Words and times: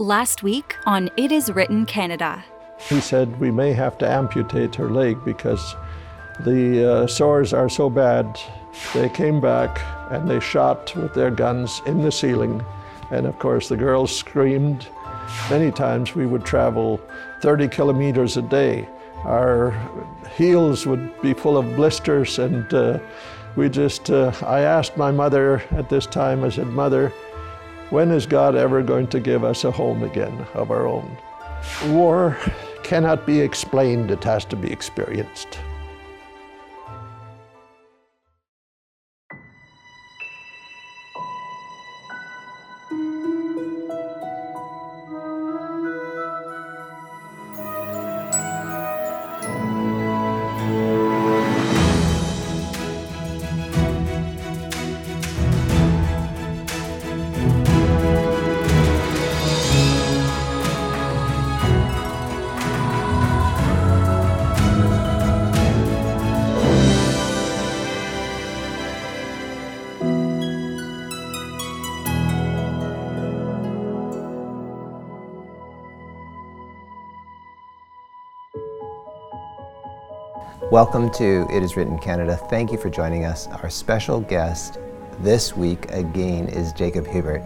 Last 0.00 0.44
week 0.44 0.76
on 0.86 1.10
It 1.16 1.32
Is 1.32 1.50
Written 1.50 1.84
Canada. 1.84 2.44
He 2.78 3.00
said 3.00 3.40
we 3.40 3.50
may 3.50 3.72
have 3.72 3.98
to 3.98 4.08
amputate 4.08 4.76
her 4.76 4.88
leg 4.88 5.24
because 5.24 5.74
the 6.38 6.88
uh, 6.88 7.06
sores 7.08 7.52
are 7.52 7.68
so 7.68 7.90
bad. 7.90 8.38
They 8.94 9.08
came 9.08 9.40
back 9.40 9.80
and 10.12 10.30
they 10.30 10.38
shot 10.38 10.94
with 10.94 11.14
their 11.14 11.32
guns 11.32 11.82
in 11.84 12.02
the 12.02 12.12
ceiling. 12.12 12.64
And 13.10 13.26
of 13.26 13.40
course, 13.40 13.68
the 13.68 13.76
girls 13.76 14.14
screamed. 14.14 14.86
Many 15.50 15.72
times 15.72 16.14
we 16.14 16.26
would 16.26 16.44
travel 16.44 17.00
30 17.40 17.66
kilometers 17.66 18.36
a 18.36 18.42
day. 18.42 18.88
Our 19.24 19.74
heels 20.36 20.86
would 20.86 21.20
be 21.20 21.34
full 21.34 21.58
of 21.58 21.74
blisters, 21.74 22.38
and 22.38 22.72
uh, 22.72 23.00
we 23.56 23.68
just, 23.68 24.10
uh, 24.10 24.30
I 24.46 24.60
asked 24.60 24.96
my 24.96 25.10
mother 25.10 25.60
at 25.72 25.88
this 25.88 26.06
time, 26.06 26.44
I 26.44 26.50
said, 26.50 26.68
Mother, 26.68 27.12
when 27.90 28.10
is 28.10 28.26
God 28.26 28.54
ever 28.54 28.82
going 28.82 29.06
to 29.08 29.20
give 29.20 29.44
us 29.44 29.64
a 29.64 29.70
home 29.70 30.02
again 30.02 30.46
of 30.54 30.70
our 30.70 30.86
own? 30.86 31.16
War 31.86 32.36
cannot 32.82 33.26
be 33.26 33.40
explained, 33.40 34.10
it 34.10 34.24
has 34.24 34.44
to 34.46 34.56
be 34.56 34.70
experienced. 34.70 35.58
Welcome 80.70 81.08
to 81.12 81.46
It 81.50 81.62
Is 81.62 81.78
Written 81.78 81.98
Canada. 81.98 82.36
Thank 82.36 82.70
you 82.70 82.76
for 82.76 82.90
joining 82.90 83.24
us. 83.24 83.46
Our 83.46 83.70
special 83.70 84.20
guest 84.20 84.78
this 85.20 85.56
week 85.56 85.90
again 85.90 86.46
is 86.46 86.74
Jacob 86.74 87.06
Hubert, 87.06 87.42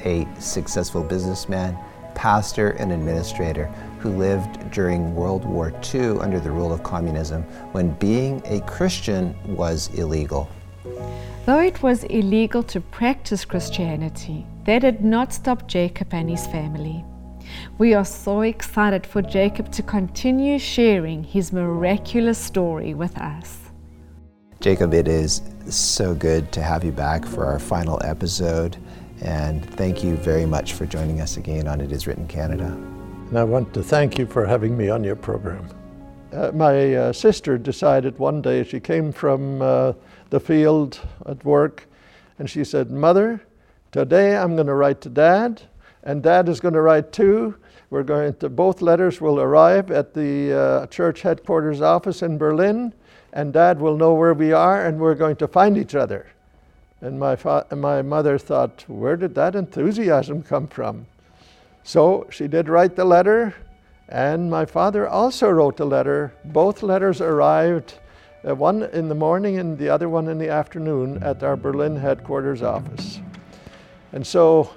a 0.00 0.28
successful 0.38 1.02
businessman, 1.02 1.74
pastor, 2.14 2.72
and 2.72 2.92
administrator 2.92 3.68
who 3.98 4.10
lived 4.10 4.70
during 4.72 5.14
World 5.14 5.46
War 5.46 5.72
II 5.94 6.18
under 6.18 6.38
the 6.38 6.50
rule 6.50 6.70
of 6.70 6.82
communism 6.82 7.44
when 7.72 7.92
being 7.92 8.42
a 8.44 8.60
Christian 8.66 9.34
was 9.56 9.88
illegal. 9.94 10.46
Though 11.46 11.60
it 11.60 11.82
was 11.82 12.04
illegal 12.04 12.62
to 12.64 12.82
practice 12.82 13.46
Christianity, 13.46 14.44
that 14.64 14.80
did 14.80 15.02
not 15.02 15.32
stop 15.32 15.66
Jacob 15.66 16.12
and 16.12 16.28
his 16.28 16.46
family. 16.48 17.02
We 17.78 17.92
are 17.92 18.06
so 18.06 18.40
excited 18.40 19.06
for 19.06 19.20
Jacob 19.20 19.70
to 19.72 19.82
continue 19.82 20.58
sharing 20.58 21.22
his 21.22 21.52
miraculous 21.52 22.38
story 22.38 22.94
with 22.94 23.14
us. 23.18 23.70
Jacob, 24.60 24.94
it 24.94 25.06
is 25.06 25.42
so 25.68 26.14
good 26.14 26.50
to 26.52 26.62
have 26.62 26.84
you 26.84 26.92
back 26.92 27.26
for 27.26 27.44
our 27.44 27.58
final 27.58 28.00
episode, 28.02 28.78
and 29.20 29.62
thank 29.74 30.02
you 30.02 30.16
very 30.16 30.46
much 30.46 30.72
for 30.72 30.86
joining 30.86 31.20
us 31.20 31.36
again 31.36 31.68
on 31.68 31.82
It 31.82 31.92
Is 31.92 32.06
Written 32.06 32.26
Canada. 32.26 32.68
And 32.68 33.38
I 33.38 33.44
want 33.44 33.74
to 33.74 33.82
thank 33.82 34.18
you 34.18 34.24
for 34.24 34.46
having 34.46 34.74
me 34.74 34.88
on 34.88 35.04
your 35.04 35.16
program. 35.16 35.68
Uh, 36.32 36.52
my 36.54 36.94
uh, 36.94 37.12
sister 37.12 37.58
decided 37.58 38.18
one 38.18 38.40
day, 38.40 38.64
she 38.64 38.80
came 38.80 39.12
from 39.12 39.60
uh, 39.60 39.92
the 40.30 40.40
field 40.40 40.98
at 41.26 41.44
work, 41.44 41.86
and 42.38 42.48
she 42.48 42.64
said, 42.64 42.90
Mother, 42.90 43.42
today 43.92 44.34
I'm 44.34 44.54
going 44.54 44.66
to 44.66 44.74
write 44.74 45.02
to 45.02 45.10
Dad 45.10 45.60
and 46.06 46.22
Dad 46.22 46.48
is 46.48 46.60
going 46.60 46.74
to 46.74 46.80
write 46.80 47.12
too. 47.12 47.56
We're 47.88 48.02
going 48.02 48.34
to, 48.34 48.48
both 48.48 48.82
letters 48.82 49.20
will 49.20 49.40
arrive 49.40 49.92
at 49.92 50.12
the 50.12 50.52
uh, 50.52 50.86
church 50.88 51.22
headquarters 51.22 51.80
office 51.80 52.22
in 52.22 52.36
Berlin, 52.36 52.92
and 53.32 53.52
Dad 53.52 53.80
will 53.80 53.96
know 53.96 54.14
where 54.14 54.34
we 54.34 54.52
are, 54.52 54.86
and 54.86 54.98
we're 54.98 55.14
going 55.14 55.36
to 55.36 55.46
find 55.46 55.78
each 55.78 55.94
other. 55.94 56.26
And 57.00 57.20
my, 57.20 57.36
fa- 57.36 57.66
my 57.70 58.02
mother 58.02 58.38
thought, 58.38 58.84
where 58.88 59.16
did 59.16 59.34
that 59.36 59.54
enthusiasm 59.54 60.42
come 60.42 60.66
from? 60.66 61.06
So 61.84 62.26
she 62.30 62.48
did 62.48 62.68
write 62.68 62.96
the 62.96 63.04
letter, 63.04 63.54
and 64.08 64.50
my 64.50 64.64
father 64.64 65.06
also 65.06 65.48
wrote 65.48 65.78
a 65.78 65.84
letter. 65.84 66.32
Both 66.46 66.82
letters 66.82 67.20
arrived, 67.20 68.00
uh, 68.48 68.56
one 68.56 68.82
in 68.82 69.08
the 69.08 69.14
morning 69.14 69.58
and 69.58 69.78
the 69.78 69.90
other 69.90 70.08
one 70.08 70.26
in 70.26 70.38
the 70.38 70.48
afternoon, 70.48 71.22
at 71.22 71.44
our 71.44 71.56
Berlin 71.56 71.94
headquarters 71.94 72.62
office. 72.62 73.20
And 74.12 74.26
so 74.26 74.70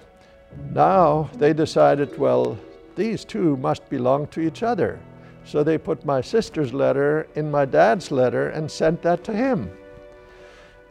now 0.72 1.30
they 1.36 1.53
decided, 1.53 2.18
well, 2.20 2.59
these 3.00 3.24
two 3.24 3.56
must 3.56 3.90
belong 3.90 4.28
to 4.28 4.42
each 4.42 4.62
other. 4.62 5.00
So 5.46 5.64
they 5.64 5.78
put 5.78 6.04
my 6.04 6.20
sister's 6.20 6.74
letter 6.74 7.28
in 7.36 7.50
my 7.50 7.64
dad's 7.64 8.12
letter 8.12 8.50
and 8.50 8.70
sent 8.70 9.02
that 9.04 9.24
to 9.24 9.34
him. 9.34 9.72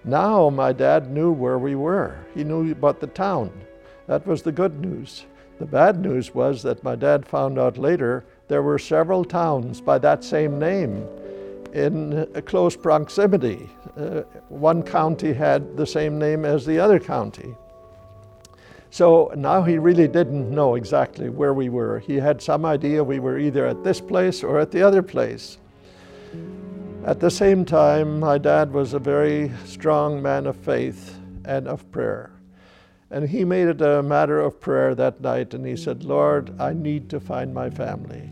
Now 0.05 0.49
my 0.49 0.73
dad 0.73 1.11
knew 1.11 1.31
where 1.31 1.59
we 1.59 1.75
were. 1.75 2.17
He 2.35 2.45
knew 2.45 2.73
about 2.73 3.01
the 3.01 3.09
town. 3.09 3.53
That 4.07 4.27
was 4.27 4.41
the 4.43 4.53
good 4.53 4.81
news. 4.81 5.27
The 5.59 5.67
bad 5.67 6.01
news 6.01 6.35
was 6.35 6.63
that 6.63 6.83
my 6.83 6.97
dad 6.97 7.29
found 7.29 7.59
out 7.59 7.77
later 7.77 8.25
there 8.49 8.63
were 8.63 8.79
several 8.79 9.23
towns 9.23 9.83
by 9.83 9.99
that 9.99 10.25
same 10.25 10.59
name 10.59 11.07
in 11.75 12.27
close 12.47 12.75
proximity. 12.75 13.69
Uh, 13.99 14.23
one 14.49 14.83
county 14.83 15.35
had 15.35 15.77
the 15.77 15.87
same 15.87 16.19
name 16.19 16.47
as 16.47 16.65
the 16.65 16.79
other 16.79 16.99
county. 16.99 17.55
So 18.91 19.32
now 19.37 19.62
he 19.62 19.78
really 19.78 20.09
didn't 20.09 20.50
know 20.50 20.75
exactly 20.75 21.28
where 21.28 21.53
we 21.53 21.69
were. 21.69 21.99
He 22.00 22.16
had 22.16 22.41
some 22.41 22.65
idea 22.65 23.04
we 23.04 23.21
were 23.21 23.38
either 23.38 23.66
at 23.66 23.84
this 23.84 24.00
place 24.00 24.43
or 24.43 24.59
at 24.59 24.71
the 24.71 24.82
other 24.82 25.03
place. 25.03 25.59
At 27.04 27.21
the 27.21 27.31
same 27.31 27.65
time, 27.65 28.21
my 28.21 28.38
dad 28.38 28.72
was 28.72 28.94
a 28.94 28.99
very 28.99 29.53
strong 29.65 30.22
man 30.22 30.47
of 30.47 30.56
faith 30.56 31.19
and 31.44 31.69
of 31.69 31.91
prayer. 31.91 32.31
And 33.10 33.28
he 33.28 33.44
made 33.44 33.69
it 33.69 33.81
a 33.81 34.03
matter 34.03 34.41
of 34.41 34.60
prayer 34.60 34.94
that 34.94 35.20
night 35.20 35.55
and 35.55 35.65
he 35.65 35.76
said, 35.76 36.05
Lord, 36.05 36.59
I 36.60 36.72
need 36.72 37.09
to 37.10 37.20
find 37.20 37.55
my 37.55 37.70
family. 37.70 38.31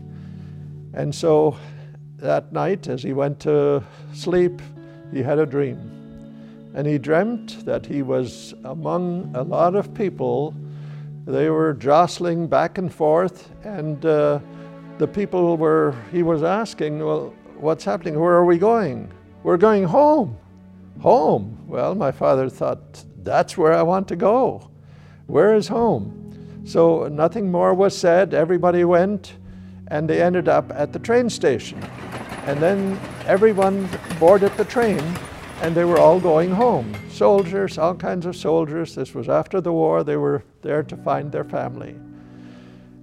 And 0.93 1.13
so 1.13 1.57
that 2.17 2.51
night, 2.51 2.87
as 2.87 3.03
he 3.03 3.13
went 3.13 3.39
to 3.41 3.83
sleep, 4.13 4.61
he 5.11 5.23
had 5.23 5.39
a 5.39 5.45
dream. 5.45 5.96
And 6.73 6.85
he 6.85 6.97
dreamt 6.97 7.65
that 7.65 7.85
he 7.85 8.01
was 8.01 8.53
among 8.63 9.31
a 9.35 9.41
lot 9.41 9.75
of 9.75 9.93
people. 9.93 10.53
They 11.25 11.49
were 11.49 11.73
jostling 11.73 12.47
back 12.47 12.77
and 12.77 12.93
forth, 12.93 13.49
and 13.63 14.05
uh, 14.05 14.39
the 14.97 15.07
people 15.07 15.57
were, 15.57 15.95
he 16.11 16.23
was 16.23 16.43
asking, 16.43 16.99
Well, 16.99 17.33
what's 17.57 17.83
happening? 17.83 18.19
Where 18.19 18.33
are 18.33 18.45
we 18.45 18.57
going? 18.57 19.11
We're 19.43 19.57
going 19.57 19.83
home. 19.83 20.37
Home. 21.01 21.57
Well, 21.67 21.95
my 21.95 22.11
father 22.11 22.49
thought, 22.49 23.03
That's 23.23 23.57
where 23.57 23.73
I 23.73 23.83
want 23.83 24.07
to 24.09 24.15
go. 24.15 24.69
Where 25.27 25.55
is 25.55 25.67
home? 25.67 26.63
So 26.65 27.07
nothing 27.07 27.51
more 27.51 27.73
was 27.73 27.97
said. 27.97 28.33
Everybody 28.33 28.83
went, 28.83 29.35
and 29.87 30.09
they 30.09 30.21
ended 30.21 30.47
up 30.47 30.71
at 30.73 30.93
the 30.93 30.99
train 30.99 31.29
station. 31.29 31.81
And 32.45 32.61
then 32.61 32.99
everyone 33.25 33.89
boarded 34.19 34.55
the 34.57 34.65
train 34.65 35.01
and 35.61 35.75
they 35.75 35.83
were 35.83 35.99
all 35.99 36.19
going 36.19 36.51
home. 36.51 36.93
Soldiers, 37.09 37.77
all 37.77 37.95
kinds 37.95 38.25
of 38.25 38.35
soldiers. 38.35 38.93
This 38.93 39.13
was 39.13 39.27
after 39.27 39.59
the 39.59 39.73
war. 39.73 40.03
They 40.03 40.17
were 40.17 40.43
there 40.61 40.83
to 40.83 40.97
find 40.97 41.31
their 41.31 41.43
family. 41.43 41.95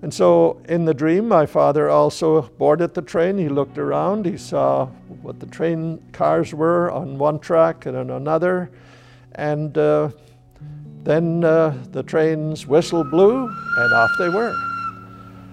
And 0.02 0.12
so 0.12 0.60
in 0.68 0.84
the 0.84 0.94
dream, 0.94 1.26
my 1.26 1.46
father 1.46 1.88
also 1.88 2.42
boarded 2.42 2.94
the 2.94 3.02
train. 3.02 3.38
He 3.38 3.48
looked 3.48 3.78
around. 3.78 4.26
He 4.26 4.36
saw 4.36 4.86
what 5.22 5.40
the 5.40 5.46
train 5.46 6.02
cars 6.12 6.52
were 6.52 6.90
on 6.90 7.18
one 7.18 7.38
track 7.38 7.86
and 7.86 7.96
on 7.96 8.10
another. 8.10 8.70
And 9.32 9.76
uh, 9.76 10.10
then 11.02 11.42
uh, 11.42 11.76
the 11.90 12.02
train's 12.02 12.66
whistle 12.66 13.02
blew, 13.02 13.46
and 13.46 13.92
off 13.94 14.10
they 14.18 14.28
were. 14.28 14.54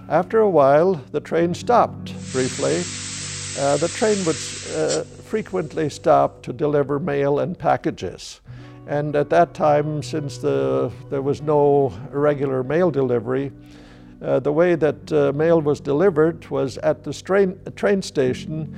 After 0.09 0.39
a 0.39 0.50
while, 0.50 0.95
the 1.12 1.21
train 1.21 1.54
stopped 1.54 2.13
briefly. 2.31 2.83
Uh, 3.59 3.75
the 3.77 3.89
train 3.89 4.18
would 4.24 4.38
uh, 4.75 5.03
frequently 5.25 5.89
stop 5.89 6.42
to 6.42 6.53
deliver 6.53 7.00
mail 7.00 7.39
and 7.39 7.59
packages. 7.59 8.39
And 8.88 9.15
at 9.15 9.30
that 9.30 9.53
time, 9.53 10.01
since 10.01 10.38
the, 10.38 10.89
there 11.09 11.21
was 11.21 11.42
no 11.42 11.94
regular 12.12 12.63
mail 12.63 12.92
delivery, 12.92 13.51
uh, 14.21 14.39
the 14.39 14.51
way 14.51 14.75
that 14.75 15.12
uh, 15.12 15.33
mail 15.33 15.62
was 15.62 15.81
delivered 15.81 16.48
was 16.50 16.77
at 16.77 17.03
the 17.03 17.13
train, 17.13 17.59
train 17.75 18.01
station. 18.01 18.74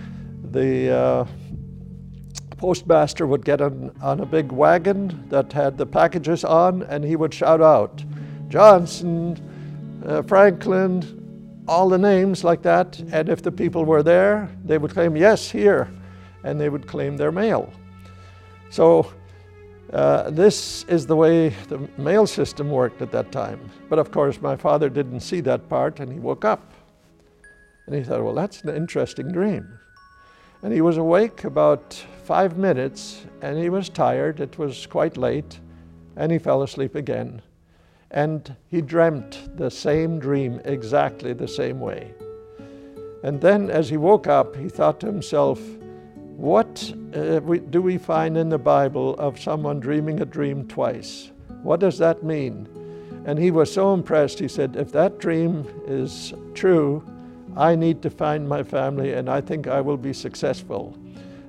The 0.51 0.89
uh, 0.89 1.25
postmaster 2.57 3.27
would 3.27 3.45
get 3.45 3.61
on, 3.61 3.95
on 4.01 4.21
a 4.21 4.25
big 4.25 4.51
wagon 4.51 5.29
that 5.29 5.53
had 5.53 5.77
the 5.77 5.85
packages 5.85 6.43
on, 6.43 6.81
and 6.83 7.03
he 7.03 7.15
would 7.15 7.33
shout 7.33 7.61
out, 7.61 8.03
Johnson, 8.49 9.37
Franklin, 10.27 11.22
all 11.67 11.89
the 11.89 11.97
names 11.97 12.43
like 12.43 12.61
that. 12.63 12.99
And 13.11 13.29
if 13.29 13.41
the 13.41 13.51
people 13.51 13.85
were 13.85 14.03
there, 14.03 14.49
they 14.65 14.77
would 14.77 14.91
claim, 14.91 15.15
yes, 15.15 15.49
here. 15.49 15.89
And 16.43 16.59
they 16.59 16.69
would 16.69 16.87
claim 16.87 17.17
their 17.17 17.31
mail. 17.31 17.71
So 18.69 19.11
uh, 19.93 20.31
this 20.31 20.83
is 20.85 21.05
the 21.05 21.15
way 21.15 21.49
the 21.69 21.87
mail 21.97 22.25
system 22.25 22.69
worked 22.69 23.01
at 23.01 23.11
that 23.11 23.31
time. 23.31 23.69
But 23.89 23.99
of 23.99 24.11
course, 24.11 24.41
my 24.41 24.55
father 24.55 24.89
didn't 24.89 25.21
see 25.21 25.39
that 25.41 25.69
part 25.69 25.99
and 25.99 26.11
he 26.11 26.19
woke 26.19 26.43
up. 26.43 26.73
And 27.85 27.95
he 27.95 28.03
thought, 28.03 28.23
well, 28.23 28.33
that's 28.33 28.61
an 28.63 28.75
interesting 28.75 29.31
dream. 29.31 29.79
And 30.63 30.73
he 30.73 30.81
was 30.81 30.97
awake 30.97 31.43
about 31.43 31.93
five 32.23 32.57
minutes 32.57 33.25
and 33.41 33.57
he 33.57 33.69
was 33.69 33.89
tired. 33.89 34.39
It 34.39 34.57
was 34.57 34.85
quite 34.87 35.17
late 35.17 35.59
and 36.15 36.31
he 36.31 36.39
fell 36.39 36.63
asleep 36.63 36.95
again. 36.95 37.41
And 38.13 38.55
he 38.67 38.81
dreamt 38.81 39.57
the 39.57 39.71
same 39.71 40.19
dream 40.19 40.61
exactly 40.65 41.33
the 41.33 41.47
same 41.47 41.79
way. 41.79 42.13
And 43.23 43.41
then 43.41 43.71
as 43.71 43.89
he 43.89 43.97
woke 43.97 44.27
up, 44.27 44.55
he 44.55 44.69
thought 44.69 44.99
to 44.99 45.07
himself, 45.07 45.59
what 46.35 46.93
uh, 47.15 47.39
do 47.39 47.81
we 47.81 47.97
find 47.97 48.37
in 48.37 48.49
the 48.49 48.57
Bible 48.57 49.15
of 49.15 49.39
someone 49.39 49.79
dreaming 49.79 50.21
a 50.21 50.25
dream 50.25 50.67
twice? 50.67 51.31
What 51.61 51.79
does 51.79 51.97
that 51.99 52.23
mean? 52.23 52.67
And 53.25 53.39
he 53.39 53.51
was 53.51 53.71
so 53.71 53.93
impressed, 53.93 54.39
he 54.39 54.47
said, 54.47 54.75
If 54.75 54.91
that 54.91 55.19
dream 55.19 55.65
is 55.87 56.33
true, 56.53 57.03
I 57.55 57.75
need 57.75 58.01
to 58.01 58.09
find 58.09 58.49
my 58.49 58.63
family 58.63 59.13
and 59.13 59.29
I 59.29 59.41
think 59.41 59.67
I 59.67 59.79
will 59.79 59.97
be 59.97 60.11
successful. 60.11 60.97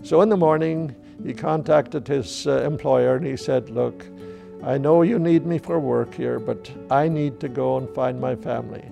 So 0.02 0.20
in 0.20 0.28
the 0.28 0.36
morning, 0.36 0.94
he 1.24 1.32
contacted 1.32 2.06
his 2.06 2.46
uh, 2.46 2.62
employer 2.62 3.16
and 3.16 3.26
he 3.26 3.36
said, 3.36 3.70
Look, 3.70 4.06
I 4.64 4.78
know 4.78 5.02
you 5.02 5.18
need 5.18 5.44
me 5.44 5.58
for 5.58 5.78
work 5.78 6.14
here, 6.14 6.38
but 6.38 6.70
I 6.90 7.06
need 7.06 7.38
to 7.40 7.50
go 7.50 7.76
and 7.76 7.88
find 7.90 8.18
my 8.18 8.34
family. 8.34 8.82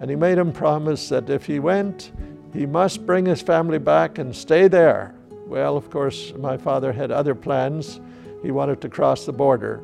And 0.00 0.10
he 0.10 0.16
made 0.16 0.36
him 0.36 0.52
promise 0.52 1.08
that 1.08 1.30
if 1.30 1.46
he 1.46 1.60
went, 1.60 2.12
he 2.52 2.66
must 2.66 3.06
bring 3.06 3.24
his 3.24 3.40
family 3.40 3.78
back 3.78 4.18
and 4.18 4.36
stay 4.36 4.68
there. 4.68 5.14
Well, 5.46 5.78
of 5.78 5.88
course, 5.88 6.34
my 6.36 6.58
father 6.58 6.92
had 6.92 7.10
other 7.10 7.34
plans. 7.34 8.00
He 8.42 8.50
wanted 8.50 8.82
to 8.82 8.90
cross 8.90 9.24
the 9.24 9.32
border. 9.32 9.82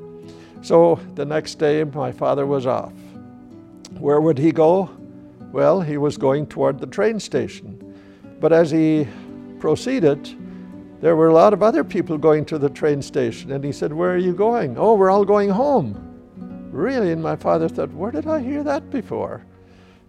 So 0.60 1.00
the 1.14 1.24
next 1.24 1.54
day, 1.54 1.84
my 1.84 2.12
father 2.12 2.44
was 2.46 2.66
off. 2.66 2.92
Where 3.98 4.20
would 4.20 4.36
he 4.36 4.52
go? 4.52 4.90
Well, 5.52 5.80
he 5.80 5.96
was 5.96 6.18
going 6.18 6.48
toward 6.48 6.80
the 6.80 6.86
train 6.86 7.18
station. 7.18 7.96
But 8.40 8.52
as 8.52 8.70
he 8.70 9.08
proceeded, 9.58 10.36
there 11.00 11.16
were 11.16 11.28
a 11.28 11.34
lot 11.34 11.54
of 11.54 11.62
other 11.62 11.82
people 11.82 12.18
going 12.18 12.44
to 12.46 12.58
the 12.58 12.68
train 12.68 13.00
station. 13.00 13.52
And 13.52 13.64
he 13.64 13.72
said, 13.72 13.92
Where 13.92 14.12
are 14.12 14.18
you 14.18 14.34
going? 14.34 14.76
Oh, 14.76 14.94
we're 14.94 15.10
all 15.10 15.24
going 15.24 15.48
home. 15.48 16.06
Really? 16.70 17.10
And 17.10 17.22
my 17.22 17.36
father 17.36 17.68
thought, 17.68 17.90
Where 17.92 18.10
did 18.10 18.26
I 18.26 18.40
hear 18.40 18.62
that 18.64 18.90
before? 18.90 19.44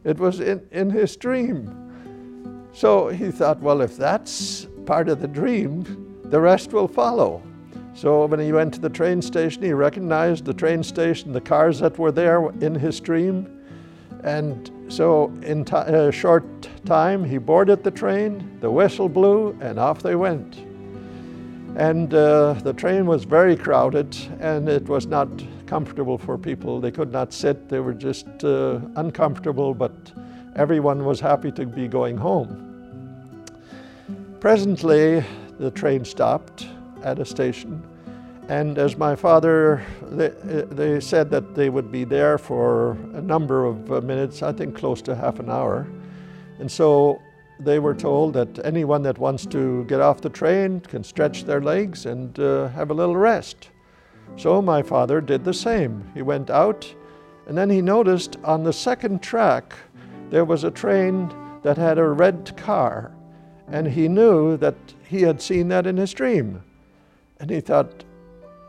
It 0.03 0.17
was 0.17 0.39
in, 0.41 0.67
in 0.71 0.89
his 0.89 1.15
dream. 1.15 2.69
So 2.73 3.07
he 3.07 3.31
thought, 3.31 3.61
Well, 3.61 3.81
if 3.81 3.95
that's 3.95 4.67
part 4.85 5.07
of 5.07 5.21
the 5.21 5.27
dream, 5.27 6.19
the 6.25 6.41
rest 6.41 6.73
will 6.73 6.87
follow. 6.89 7.41
So 7.93 8.25
when 8.25 8.39
he 8.39 8.51
went 8.51 8.73
to 8.75 8.81
the 8.81 8.89
train 8.89 9.21
station, 9.21 9.63
he 9.63 9.73
recognized 9.73 10.45
the 10.45 10.53
train 10.53 10.83
station, 10.83 11.31
the 11.31 11.41
cars 11.41 11.79
that 11.79 11.97
were 11.97 12.11
there 12.11 12.49
in 12.61 12.75
his 12.75 12.99
dream. 12.99 13.59
And 14.23 14.69
so 14.87 15.27
in 15.41 15.65
a 15.71 16.07
uh, 16.07 16.11
short 16.11 16.45
time, 16.85 17.23
he 17.23 17.37
boarded 17.37 17.83
the 17.83 17.91
train, 17.91 18.59
the 18.59 18.69
whistle 18.69 19.09
blew, 19.09 19.57
and 19.61 19.79
off 19.79 20.03
they 20.03 20.15
went. 20.15 20.70
And 21.75 22.13
uh, 22.13 22.53
the 22.53 22.73
train 22.73 23.05
was 23.05 23.23
very 23.23 23.55
crowded, 23.55 24.15
and 24.39 24.67
it 24.67 24.87
was 24.87 25.07
not 25.07 25.29
comfortable 25.65 26.17
for 26.17 26.37
people. 26.37 26.81
They 26.81 26.91
could 26.91 27.11
not 27.11 27.31
sit, 27.31 27.69
they 27.69 27.79
were 27.79 27.93
just 27.93 28.27
uh, 28.43 28.81
uncomfortable, 28.97 29.73
but 29.73 29.93
everyone 30.57 31.05
was 31.05 31.21
happy 31.21 31.51
to 31.53 31.65
be 31.65 31.87
going 31.87 32.17
home. 32.17 32.67
Presently, 34.41 35.23
the 35.59 35.71
train 35.71 36.03
stopped 36.03 36.67
at 37.03 37.19
a 37.19 37.25
station, 37.25 37.81
and 38.49 38.77
as 38.77 38.97
my 38.97 39.15
father, 39.15 39.81
they, 40.09 40.29
they 40.71 40.99
said 40.99 41.29
that 41.29 41.55
they 41.55 41.69
would 41.69 41.89
be 41.89 42.03
there 42.03 42.37
for 42.37 42.97
a 43.13 43.21
number 43.21 43.65
of 43.65 43.91
uh, 43.91 44.01
minutes, 44.01 44.43
I 44.43 44.51
think 44.51 44.75
close 44.75 45.01
to 45.03 45.15
half 45.15 45.39
an 45.39 45.49
hour. 45.49 45.87
And 46.59 46.69
so 46.69 47.21
they 47.63 47.79
were 47.79 47.93
told 47.93 48.33
that 48.33 48.65
anyone 48.65 49.03
that 49.03 49.17
wants 49.17 49.45
to 49.45 49.83
get 49.85 50.01
off 50.01 50.21
the 50.21 50.29
train 50.29 50.79
can 50.79 51.03
stretch 51.03 51.43
their 51.43 51.61
legs 51.61 52.05
and 52.05 52.39
uh, 52.39 52.67
have 52.69 52.89
a 52.89 52.93
little 52.93 53.15
rest. 53.15 53.69
So 54.35 54.61
my 54.61 54.81
father 54.81 55.21
did 55.21 55.43
the 55.43 55.53
same. 55.53 56.09
He 56.13 56.21
went 56.21 56.49
out, 56.49 56.93
and 57.47 57.57
then 57.57 57.69
he 57.69 57.81
noticed 57.81 58.37
on 58.43 58.63
the 58.63 58.73
second 58.73 59.21
track 59.21 59.73
there 60.29 60.45
was 60.45 60.63
a 60.63 60.71
train 60.71 61.31
that 61.63 61.77
had 61.77 61.97
a 61.97 62.07
red 62.07 62.55
car. 62.57 63.11
And 63.67 63.87
he 63.87 64.07
knew 64.07 64.57
that 64.57 64.75
he 65.07 65.21
had 65.21 65.41
seen 65.41 65.67
that 65.69 65.87
in 65.87 65.97
his 65.97 66.13
dream. 66.13 66.63
And 67.39 67.49
he 67.49 67.61
thought, 67.61 68.03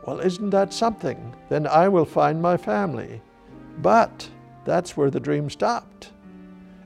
well, 0.05 0.19
isn't 0.19 0.49
that 0.51 0.73
something? 0.73 1.35
Then 1.49 1.67
I 1.67 1.87
will 1.87 2.05
find 2.05 2.41
my 2.41 2.57
family. 2.57 3.21
But 3.79 4.29
that's 4.65 4.95
where 4.95 5.09
the 5.09 5.19
dream 5.19 5.49
stopped. 5.49 6.12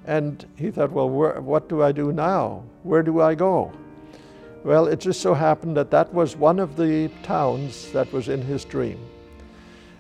And 0.08 0.46
he 0.56 0.72
thought, 0.72 0.92
well, 0.92 1.10
where, 1.10 1.40
what 1.42 1.68
do 1.68 1.84
I 1.84 1.92
do 1.92 2.14
now? 2.14 2.64
Where 2.84 3.04
do 3.04 3.22
I 3.22 3.36
go? 3.36 3.72
Well, 4.64 4.88
it 4.88 5.00
just 5.00 5.22
so 5.22 5.34
happened 5.34 5.78
that 5.78 5.92
that 5.92 6.14
was 6.14 6.36
one 6.36 6.60
of 6.60 6.78
the 6.78 7.10
towns 7.24 7.92
that 7.92 8.12
was 8.12 8.30
in 8.30 8.42
his 8.42 8.66
dream. 8.66 9.00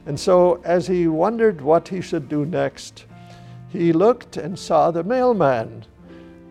And 0.05 0.17
so, 0.17 0.61
as 0.63 0.87
he 0.87 1.07
wondered 1.07 1.59
what 1.59 1.89
he 1.89 1.99
should 1.99 2.29
do 2.29 2.45
next, 2.45 3.05
he 3.69 3.91
looked 3.91 4.37
and 4.37 4.57
saw 4.57 4.89
the 4.89 5.03
mailman 5.03 5.85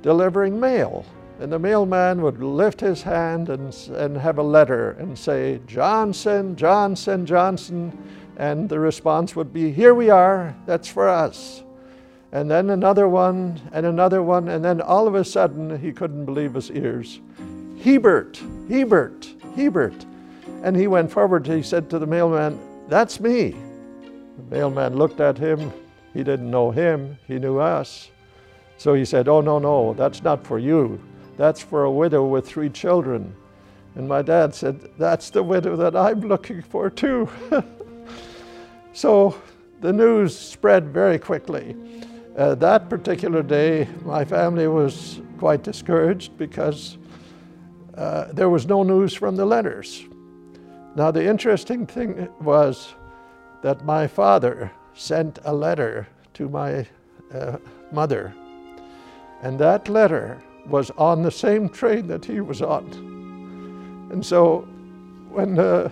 delivering 0.03 0.61
mail. 0.61 1.05
And 1.41 1.51
the 1.51 1.59
mailman 1.59 2.21
would 2.23 2.43
lift 2.43 2.81
his 2.81 3.03
hand 3.03 3.49
and, 3.49 3.75
and 3.95 4.17
have 4.17 4.39
a 4.39 4.43
letter 4.43 4.93
and 4.93 5.19
say, 5.19 5.61
Johnson, 5.67 6.57
Johnson, 6.57 7.27
Johnson. 7.27 7.97
And 8.37 8.69
the 8.69 8.79
response 8.79 9.35
would 9.35 9.53
be, 9.53 9.73
Here 9.73 9.95
we 9.95 10.11
are, 10.11 10.55
that's 10.67 10.89
for 10.89 11.09
us. 11.09 11.63
And 12.37 12.51
then 12.51 12.69
another 12.69 13.09
one, 13.09 13.59
and 13.73 13.87
another 13.87 14.23
one, 14.23 14.49
and 14.49 14.63
then 14.63 14.83
all 14.83 15.09
of 15.09 15.15
a 15.15 15.25
sudden 15.25 15.81
he 15.81 15.91
couldn't 15.91 16.27
believe 16.27 16.53
his 16.53 16.71
ears. 16.71 17.19
Hebert, 17.83 18.39
Hebert, 18.69 19.27
Hebert. 19.55 20.05
And 20.63 20.77
he 20.77 20.87
went 20.87 21.11
forward, 21.11 21.47
he 21.47 21.63
said 21.63 21.89
to 21.89 21.99
the 21.99 22.07
mailman, 22.07 22.61
That's 22.89 23.21
me. 23.21 23.57
The 24.37 24.55
mailman 24.55 24.97
looked 24.97 25.19
at 25.19 25.39
him. 25.39 25.73
He 26.13 26.23
didn't 26.23 26.51
know 26.51 26.71
him, 26.71 27.17
he 27.27 27.39
knew 27.39 27.59
us. 27.59 28.11
So 28.77 28.93
he 28.93 29.07
said, 29.07 29.29
Oh, 29.29 29.41
no, 29.41 29.59
no, 29.59 29.95
that's 29.95 30.23
not 30.23 30.47
for 30.47 30.59
you. 30.59 31.01
That's 31.39 31.63
for 31.63 31.85
a 31.85 31.91
widow 31.91 32.27
with 32.27 32.47
three 32.47 32.69
children. 32.69 33.35
And 33.95 34.07
my 34.07 34.21
dad 34.21 34.55
said, 34.55 34.91
That's 34.99 35.31
the 35.31 35.43
widow 35.43 35.75
that 35.77 35.97
I'm 35.97 36.21
looking 36.21 36.61
for 36.61 36.91
too. 36.91 37.31
so 38.93 39.41
the 39.81 39.95
news 39.95 40.39
spread 40.39 40.89
very 40.89 41.19
quickly. 41.19 41.75
Uh, 42.37 42.55
that 42.55 42.91
particular 42.91 43.43
day, 43.43 43.89
my 44.05 44.23
family 44.23 44.69
was 44.69 45.23
quite 45.39 45.63
discouraged 45.63 46.37
because 46.37 46.99
uh, 47.97 48.31
there 48.33 48.51
was 48.51 48.67
no 48.67 48.83
news 48.83 49.15
from 49.15 49.37
the 49.37 49.47
letters. 49.47 50.05
Now, 50.97 51.11
the 51.11 51.27
interesting 51.27 51.87
thing 51.87 52.29
was 52.43 52.95
that 53.63 53.87
my 53.87 54.07
father 54.07 54.71
sent 54.93 55.39
a 55.47 55.55
letter 55.55 56.07
to 56.35 56.51
my 56.51 56.87
uh, 57.33 57.57
mother, 57.91 58.35
and 59.41 59.59
that 59.59 59.89
letter 59.89 60.43
was 60.67 60.91
on 60.99 61.23
the 61.23 61.31
same 61.31 61.71
train 61.71 62.07
that 62.07 62.23
he 62.23 62.43
was 62.43 62.61
on. 62.61 62.85
And 64.13 64.25
so 64.25 64.69
when 65.31 65.55
the 65.55 65.91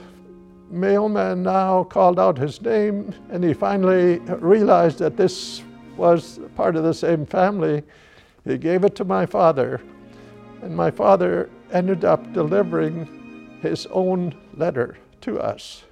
mailman 0.71 1.43
now 1.43 1.85
called 1.85 2.19
out 2.19 2.37
his 2.37 2.61
name 2.61 3.15
and 3.31 3.43
he 3.43 3.55
finally 3.55 4.19
realized 4.19 4.99
that 4.99 5.17
this 5.17 5.63
was 5.97 6.41
part 6.57 6.77
of 6.77 6.85
the 6.85 6.95
same 6.95 7.27
family, 7.27 7.83
he 8.45 8.59
gave 8.59 8.85
it 8.85 8.95
to 8.97 9.05
my 9.05 9.27
father. 9.27 9.81
And 10.63 10.77
my 10.77 10.91
father 10.91 11.51
ended 11.73 12.05
up 12.05 12.33
delivering 12.33 13.59
his 13.61 13.87
own 13.87 14.35
letter 14.57 14.97
to 15.23 15.41
us. 15.41 15.85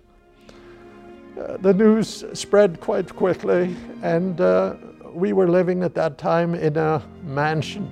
Uh, 1.38 1.56
the 1.58 1.72
news 1.72 2.24
spread 2.34 2.80
quite 2.80 3.14
quickly, 3.14 3.74
and 4.02 4.40
uh, 4.40 4.74
we 5.12 5.32
were 5.32 5.48
living 5.48 5.82
at 5.82 5.94
that 5.94 6.18
time 6.18 6.54
in 6.54 6.76
a 6.76 7.02
mansion 7.22 7.90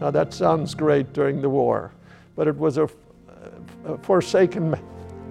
now 0.00 0.10
that 0.12 0.32
sounds 0.32 0.74
great 0.74 1.12
during 1.12 1.42
the 1.42 1.50
war, 1.50 1.92
but 2.36 2.46
it 2.46 2.56
was 2.56 2.78
a, 2.78 2.88
a 3.84 3.98
forsaken 3.98 4.78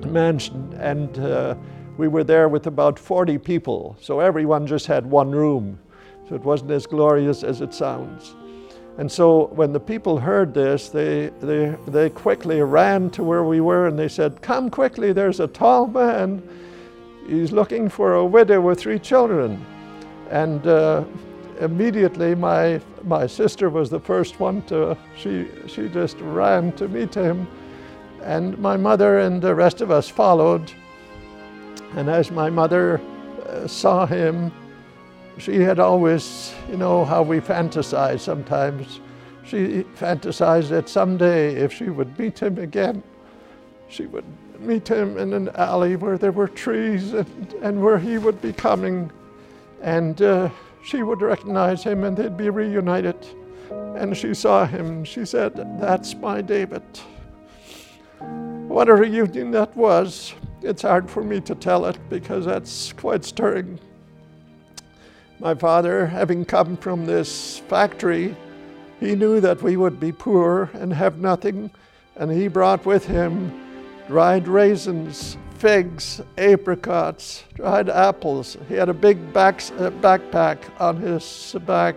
mansion 0.05 0.73
and 0.79 1.17
uh, 1.19 1.55
we 1.97 2.07
were 2.07 2.23
there 2.23 2.49
with 2.49 2.67
about 2.67 2.99
40 2.99 3.37
people, 3.39 3.97
so 3.99 4.19
everyone 4.19 4.67
just 4.67 4.85
had 4.85 5.05
one 5.05 5.31
room. 5.31 5.79
So 6.27 6.35
it 6.35 6.43
wasn't 6.43 6.71
as 6.71 6.85
glorious 6.85 7.43
as 7.43 7.61
it 7.61 7.73
sounds. 7.73 8.35
And 8.97 9.11
so 9.11 9.47
when 9.53 9.71
the 9.71 9.79
people 9.79 10.19
heard 10.19 10.53
this, 10.53 10.89
they, 10.89 11.27
they, 11.39 11.75
they 11.87 12.09
quickly 12.09 12.61
ran 12.61 13.11
to 13.11 13.23
where 13.23 13.43
we 13.43 13.61
were 13.61 13.87
and 13.87 13.97
they 13.97 14.07
said, 14.07 14.41
Come 14.41 14.69
quickly, 14.69 15.13
there's 15.13 15.39
a 15.39 15.47
tall 15.47 15.87
man. 15.87 16.41
He's 17.27 17.51
looking 17.51 17.89
for 17.89 18.15
a 18.15 18.25
widow 18.25 18.59
with 18.59 18.79
three 18.79 18.97
children. 18.97 19.63
And 20.31 20.65
uh, 20.65 21.05
immediately 21.61 22.33
my, 22.33 22.81
my 23.03 23.27
sister 23.27 23.69
was 23.69 23.89
the 23.89 23.99
first 23.99 24.39
one 24.39 24.63
to, 24.63 24.97
she, 25.15 25.47
she 25.67 25.87
just 25.89 26.17
ran 26.19 26.71
to 26.73 26.87
meet 26.87 27.13
him. 27.13 27.47
And 28.23 28.57
my 28.57 28.77
mother 28.77 29.19
and 29.19 29.41
the 29.41 29.53
rest 29.53 29.81
of 29.81 29.91
us 29.91 30.09
followed. 30.09 30.71
And 31.95 32.09
as 32.09 32.31
my 32.31 32.49
mother 32.49 32.99
uh, 33.47 33.67
saw 33.67 34.07
him, 34.07 34.51
she 35.37 35.59
had 35.59 35.79
always, 35.79 36.53
you 36.69 36.77
know, 36.77 37.05
how 37.05 37.21
we 37.21 37.39
fantasize 37.39 38.21
sometimes. 38.21 38.99
She 39.43 39.83
fantasized 39.95 40.69
that 40.69 40.89
someday 40.89 41.55
if 41.55 41.71
she 41.71 41.85
would 41.85 42.17
meet 42.19 42.39
him 42.39 42.57
again, 42.57 43.03
she 43.87 44.05
would 44.07 44.25
meet 44.59 44.87
him 44.87 45.17
in 45.17 45.33
an 45.33 45.49
alley 45.55 45.95
where 45.95 46.17
there 46.17 46.31
were 46.31 46.47
trees 46.47 47.13
and, 47.13 47.53
and 47.61 47.81
where 47.81 47.97
he 47.97 48.17
would 48.17 48.41
be 48.41 48.51
coming. 48.51 49.11
And 49.81 50.21
uh, 50.21 50.49
she 50.83 51.03
would 51.03 51.21
recognize 51.21 51.83
him 51.83 52.03
and 52.03 52.17
they'd 52.17 52.35
be 52.35 52.49
reunited. 52.49 53.15
And 53.69 54.17
she 54.17 54.33
saw 54.33 54.65
him. 54.65 55.03
She 55.03 55.25
said, 55.25 55.53
That's 55.79 56.15
my 56.15 56.41
David. 56.41 56.83
What 58.19 58.89
a 58.89 58.95
reunion 58.95 59.51
that 59.51 59.75
was. 59.75 60.33
It's 60.61 60.81
hard 60.81 61.09
for 61.09 61.23
me 61.23 61.39
to 61.41 61.55
tell 61.55 61.85
it 61.85 61.97
because 62.09 62.45
that's 62.45 62.91
quite 62.93 63.23
stirring. 63.23 63.79
My 65.39 65.53
father, 65.53 66.07
having 66.07 66.45
come 66.45 66.77
from 66.77 67.05
this 67.05 67.59
factory, 67.59 68.35
he 68.99 69.15
knew 69.15 69.39
that 69.39 69.61
we 69.61 69.77
would 69.77 69.99
be 69.99 70.11
poor 70.11 70.71
and 70.73 70.91
have 70.91 71.19
nothing, 71.19 71.69
and 72.15 72.31
he 72.31 72.47
brought 72.47 72.85
with 72.87 73.05
him 73.05 73.51
dried 74.07 74.47
raisins, 74.47 75.37
figs, 75.57 76.21
apricots, 76.39 77.43
dried 77.53 77.89
apples. 77.89 78.57
He 78.67 78.73
had 78.73 78.89
a 78.89 78.93
big 78.93 79.31
back, 79.31 79.61
uh, 79.77 79.91
backpack 80.01 80.57
on 80.79 80.97
his 80.97 81.55
back. 81.67 81.95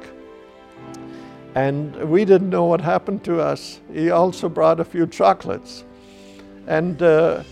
And 1.55 1.97
we 2.11 2.25
didn't 2.27 2.51
know 2.51 2.67
what 2.67 2.81
happened 2.81 3.25
to 3.25 3.41
us. 3.41 3.81
He 3.93 4.11
also 4.11 4.49
brought 4.49 4.81
a 4.81 4.85
few 4.85 5.07
chocolates. 5.07 5.85
And 6.67 7.03
uh, 7.03 7.43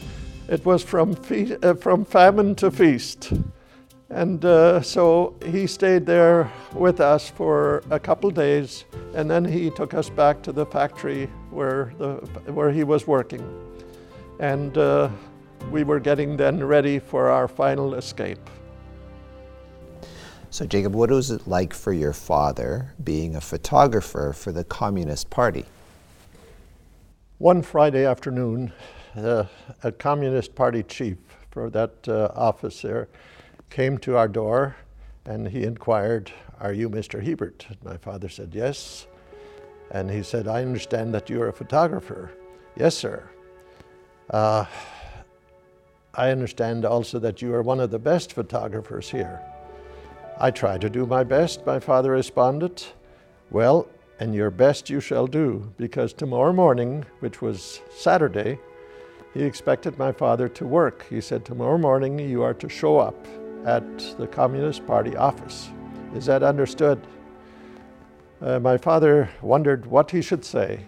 it 0.49 0.65
was 0.67 0.83
from, 0.83 1.15
fe- 1.15 1.57
uh, 1.63 1.75
from 1.75 2.05
famine 2.05 2.55
to 2.57 2.71
feast. 2.71 3.33
And 4.11 4.43
uh, 4.43 4.81
so 4.81 5.35
he 5.45 5.67
stayed 5.67 6.07
there 6.07 6.51
with 6.73 6.99
us 7.01 7.29
for 7.29 7.83
a 7.91 8.01
couple 8.01 8.31
days, 8.31 8.87
and 9.15 9.31
then 9.31 9.45
he 9.45 9.69
took 9.69 9.93
us 9.93 10.09
back 10.09 10.43
to 10.45 10.53
the 10.53 10.65
factory 10.65 11.27
where, 11.51 11.93
the, 11.99 12.15
where 12.53 12.71
he 12.71 12.85
was 12.85 13.07
working. 13.07 13.47
And 14.41 14.79
uh, 14.79 15.11
we 15.71 15.85
were 15.85 16.01
getting 16.01 16.39
then 16.39 16.65
ready 16.65 16.99
for 16.99 17.29
our 17.29 17.47
final 17.47 17.95
escape. 17.95 18.39
So, 20.51 20.65
Jacob, 20.65 20.95
what 20.95 21.11
was 21.11 21.31
it 21.31 21.47
like 21.47 21.75
for 21.75 21.93
your 21.93 22.15
father 22.15 22.95
being 23.05 23.37
a 23.37 23.41
photographer 23.43 24.33
for 24.33 24.53
the 24.53 24.65
Communist 24.65 25.29
Party? 25.29 25.67
One 27.37 27.61
Friday 27.61 28.07
afternoon, 28.07 28.73
uh, 29.15 29.45
a 29.83 29.93
Communist 29.93 30.55
Party 30.55 30.83
chief 30.83 31.19
for 31.51 31.69
that 31.69 32.09
uh, 32.09 32.33
office 32.35 32.81
there 32.81 33.09
came 33.71 33.99
to 33.99 34.17
our 34.17 34.29
door 34.29 34.77
and 35.25 35.49
he 35.49 35.65
inquired, 35.65 36.33
Are 36.61 36.73
you 36.73 36.89
Mr. 36.89 37.23
Hebert? 37.23 37.67
My 37.85 37.97
father 37.97 38.29
said, 38.29 38.55
Yes. 38.55 39.07
And 39.91 40.11
he 40.11 40.23
said, 40.23 40.49
I 40.49 40.63
understand 40.63 41.15
that 41.15 41.31
you're 41.31 41.49
a 41.49 41.53
photographer. 41.53 42.31
Yes, 42.77 42.95
sir. 42.95 43.29
Uh, 44.31 44.67
I 46.15 46.31
understand 46.31 46.85
also 46.85 47.19
that 47.21 47.41
you 47.41 47.55
are 47.55 47.63
one 47.63 47.81
of 47.81 47.91
the 47.91 47.99
best 47.99 48.33
photographers 48.33 49.11
here. 49.11 49.41
I 50.39 50.51
try 50.51 50.79
to 50.79 50.91
do 50.91 51.07
my 51.07 51.25
best, 51.25 51.65
my 51.65 51.81
father 51.81 52.13
responded. 52.13 52.83
Well, 53.51 53.89
and 54.21 54.35
your 54.35 54.51
best 54.51 54.91
you 54.91 55.01
shall 55.01 55.27
do, 55.27 55.73
because 55.77 56.13
tomorrow 56.13 56.53
morning, 56.53 57.05
which 57.21 57.41
was 57.41 57.81
Saturday, 57.97 58.59
he 59.33 59.43
expected 59.43 59.99
my 59.99 60.13
father 60.13 60.49
to 60.49 60.67
work. 60.67 61.07
He 61.09 61.21
said, 61.21 61.45
Tomorrow 61.45 61.79
morning 61.79 62.19
you 62.19 62.43
are 62.43 62.55
to 62.55 62.69
show 62.69 62.99
up 62.99 63.27
at 63.65 63.99
the 64.19 64.27
Communist 64.27 64.87
Party 64.87 65.17
office. 65.17 65.71
Is 66.15 66.27
that 66.27 66.43
understood? 66.43 67.07
Uh, 68.41 68.59
my 68.61 68.77
father 68.77 69.29
wondered 69.43 69.85
what 69.87 70.11
he 70.11 70.23
should 70.23 70.45
say, 70.45 70.81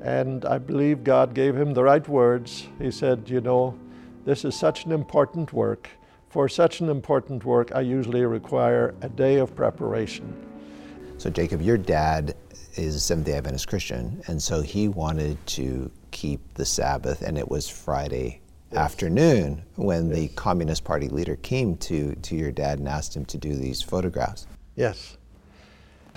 and 0.00 0.44
I 0.44 0.58
believe 0.58 1.02
God 1.02 1.34
gave 1.34 1.56
him 1.56 1.74
the 1.74 1.82
right 1.82 2.06
words. 2.08 2.68
He 2.78 2.90
said, 2.90 3.28
You 3.28 3.40
know, 3.40 3.78
this 4.24 4.44
is 4.44 4.54
such 4.54 4.84
an 4.84 4.92
important 4.92 5.52
work. 5.52 5.88
For 6.28 6.48
such 6.48 6.80
an 6.80 6.88
important 6.88 7.44
work, 7.44 7.70
I 7.74 7.80
usually 7.80 8.24
require 8.24 8.94
a 9.02 9.08
day 9.08 9.36
of 9.36 9.54
preparation. 9.54 10.34
So, 11.18 11.30
Jacob, 11.30 11.62
your 11.62 11.78
dad 11.78 12.34
is 12.76 12.96
a 12.96 13.00
Seventh 13.00 13.26
day 13.26 13.34
Adventist 13.34 13.68
Christian, 13.68 14.20
and 14.26 14.42
so 14.42 14.60
he 14.60 14.88
wanted 14.88 15.44
to 15.46 15.90
keep 16.10 16.40
the 16.54 16.64
Sabbath, 16.64 17.22
and 17.22 17.38
it 17.38 17.48
was 17.48 17.68
Friday. 17.68 18.40
Afternoon 18.76 19.62
when 19.76 20.08
yes. 20.08 20.16
the 20.16 20.28
Communist 20.28 20.84
Party 20.84 21.08
leader 21.08 21.36
came 21.36 21.76
to, 21.78 22.14
to 22.16 22.36
your 22.36 22.52
dad 22.52 22.78
and 22.78 22.88
asked 22.88 23.16
him 23.16 23.24
to 23.26 23.38
do 23.38 23.54
these 23.54 23.82
photographs. 23.82 24.46
Yes. 24.76 25.16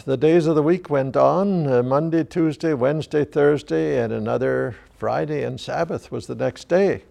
The 0.06 0.18
days 0.18 0.46
of 0.48 0.56
the 0.56 0.64
week 0.64 0.90
went 0.90 1.18
on 1.18 1.68
uh, 1.68 1.84
Monday, 1.84 2.24
Tuesday, 2.24 2.74
Wednesday, 2.74 3.26
Thursday, 3.26 4.02
and 4.02 4.14
another 4.14 4.76
Friday 4.98 5.44
and 5.44 5.60
Sabbath 5.60 6.12
was 6.12 6.28
the 6.28 6.36
next 6.36 6.68
day. 6.68 7.04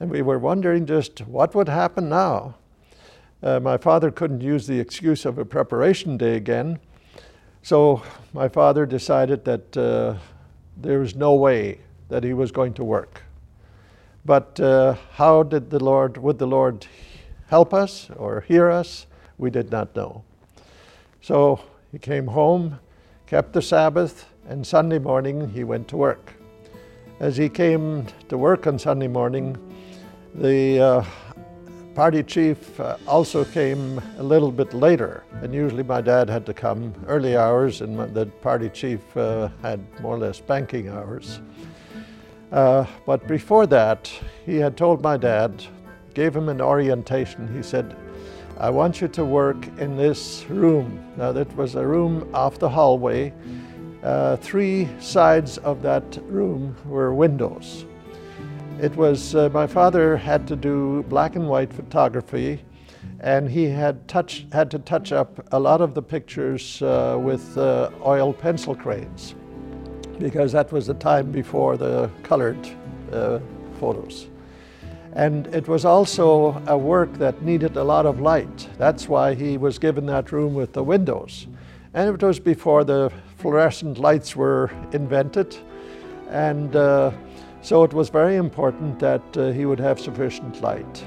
And 0.00 0.10
we 0.10 0.22
were 0.22 0.38
wondering 0.38 0.86
just 0.86 1.20
what 1.20 1.54
would 1.54 1.68
happen 1.68 2.08
now. 2.08 2.54
Uh, 3.42 3.60
my 3.60 3.76
father 3.76 4.10
couldn't 4.10 4.40
use 4.40 4.66
the 4.66 4.78
excuse 4.78 5.24
of 5.24 5.38
a 5.38 5.44
preparation 5.44 6.16
day 6.16 6.36
again. 6.36 6.78
So 7.62 8.02
my 8.32 8.48
father 8.48 8.86
decided 8.86 9.44
that 9.44 9.76
uh, 9.76 10.14
there 10.76 11.00
was 11.00 11.14
no 11.14 11.34
way 11.34 11.80
that 12.08 12.24
he 12.24 12.34
was 12.34 12.52
going 12.52 12.74
to 12.74 12.84
work. 12.84 13.22
But 14.24 14.60
uh, 14.60 14.94
how 15.14 15.42
did 15.42 15.70
the 15.70 15.82
Lord, 15.82 16.16
would 16.16 16.38
the 16.38 16.46
Lord 16.46 16.86
help 17.48 17.74
us 17.74 18.08
or 18.16 18.42
hear 18.42 18.70
us? 18.70 19.06
We 19.36 19.50
did 19.50 19.70
not 19.70 19.94
know. 19.96 20.22
So 21.20 21.60
he 21.90 21.98
came 21.98 22.28
home, 22.28 22.78
kept 23.26 23.52
the 23.52 23.62
Sabbath, 23.62 24.28
and 24.48 24.66
Sunday 24.66 24.98
morning 24.98 25.50
he 25.50 25.64
went 25.64 25.88
to 25.88 25.96
work. 25.96 26.34
As 27.20 27.36
he 27.36 27.48
came 27.48 28.06
to 28.28 28.38
work 28.38 28.66
on 28.66 28.78
Sunday 28.78 29.08
morning, 29.08 29.56
the 30.34 30.80
uh, 30.80 31.04
party 31.94 32.22
chief 32.22 32.78
uh, 32.80 32.96
also 33.06 33.44
came 33.44 34.00
a 34.18 34.22
little 34.22 34.50
bit 34.50 34.72
later, 34.72 35.24
and 35.42 35.52
usually 35.52 35.82
my 35.82 36.00
dad 36.00 36.28
had 36.28 36.46
to 36.46 36.54
come 36.54 36.94
early 37.06 37.36
hours, 37.36 37.80
and 37.80 37.98
the 38.14 38.26
party 38.40 38.68
chief 38.68 39.16
uh, 39.16 39.48
had 39.62 39.80
more 40.00 40.14
or 40.14 40.18
less 40.18 40.40
banking 40.40 40.88
hours. 40.88 41.40
Uh, 42.52 42.86
but 43.06 43.26
before 43.26 43.66
that, 43.66 44.12
he 44.44 44.56
had 44.56 44.76
told 44.76 45.02
my 45.02 45.16
dad, 45.16 45.64
gave 46.12 46.36
him 46.36 46.50
an 46.50 46.60
orientation. 46.60 47.52
He 47.54 47.62
said, 47.62 47.96
I 48.58 48.68
want 48.68 49.00
you 49.00 49.08
to 49.08 49.24
work 49.24 49.66
in 49.78 49.96
this 49.96 50.44
room. 50.50 51.02
Now, 51.16 51.32
that 51.32 51.56
was 51.56 51.74
a 51.74 51.86
room 51.86 52.28
off 52.34 52.58
the 52.58 52.68
hallway. 52.68 53.32
Uh, 54.02 54.36
three 54.36 54.88
sides 55.00 55.56
of 55.58 55.80
that 55.82 56.18
room 56.26 56.76
were 56.84 57.14
windows. 57.14 57.86
It 58.80 58.94
was, 58.96 59.34
uh, 59.34 59.48
my 59.52 59.66
father 59.66 60.16
had 60.16 60.46
to 60.48 60.56
do 60.56 61.04
black 61.08 61.36
and 61.36 61.48
white 61.48 61.72
photography, 61.72 62.62
and 63.20 63.48
he 63.48 63.64
had, 63.64 64.06
touch, 64.08 64.46
had 64.52 64.70
to 64.72 64.78
touch 64.78 65.12
up 65.12 65.46
a 65.52 65.58
lot 65.58 65.80
of 65.80 65.94
the 65.94 66.02
pictures 66.02 66.82
uh, 66.82 67.18
with 67.20 67.56
uh, 67.56 67.90
oil 68.04 68.32
pencil 68.32 68.74
crayons, 68.74 69.34
because 70.18 70.52
that 70.52 70.72
was 70.72 70.86
the 70.86 70.94
time 70.94 71.30
before 71.32 71.76
the 71.76 72.10
colored 72.22 72.58
uh, 73.12 73.38
photos. 73.80 74.26
And 75.14 75.46
it 75.48 75.68
was 75.68 75.84
also 75.84 76.62
a 76.66 76.76
work 76.76 77.12
that 77.14 77.42
needed 77.42 77.76
a 77.76 77.84
lot 77.84 78.06
of 78.06 78.20
light. 78.20 78.68
That's 78.78 79.08
why 79.08 79.34
he 79.34 79.58
was 79.58 79.78
given 79.78 80.06
that 80.06 80.32
room 80.32 80.54
with 80.54 80.72
the 80.72 80.82
windows. 80.82 81.46
And 81.92 82.08
it 82.08 82.22
was 82.22 82.40
before 82.40 82.84
the 82.84 83.12
fluorescent 83.36 83.98
lights 83.98 84.34
were 84.34 84.70
invented. 84.92 85.56
And 86.30 86.74
uh, 86.74 87.12
so 87.60 87.84
it 87.84 87.92
was 87.92 88.08
very 88.08 88.36
important 88.36 88.98
that 89.00 89.36
uh, 89.36 89.50
he 89.52 89.66
would 89.66 89.80
have 89.80 90.00
sufficient 90.00 90.62
light. 90.62 91.04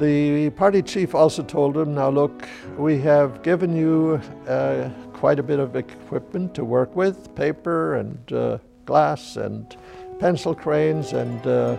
The 0.00 0.50
party 0.50 0.82
chief 0.82 1.14
also 1.14 1.44
told 1.44 1.76
him, 1.76 1.94
now 1.94 2.08
look, 2.08 2.48
we 2.76 2.98
have 2.98 3.42
given 3.42 3.76
you 3.76 4.20
uh, 4.48 4.90
quite 5.14 5.38
a 5.38 5.42
bit 5.42 5.58
of 5.58 5.76
equipment 5.76 6.54
to 6.54 6.64
work 6.64 6.94
with, 6.94 7.34
paper 7.34 7.96
and 7.96 8.32
uh, 8.32 8.58
glass 8.84 9.36
and 9.36 9.76
pencil 10.18 10.54
crayons 10.54 11.12
and 11.12 11.46
uh, 11.46 11.76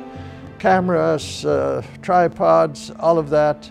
cameras, 0.58 1.46
uh, 1.46 1.84
tripods, 2.01 2.92
all 3.00 3.20
of 3.20 3.30
that. 3.30 3.70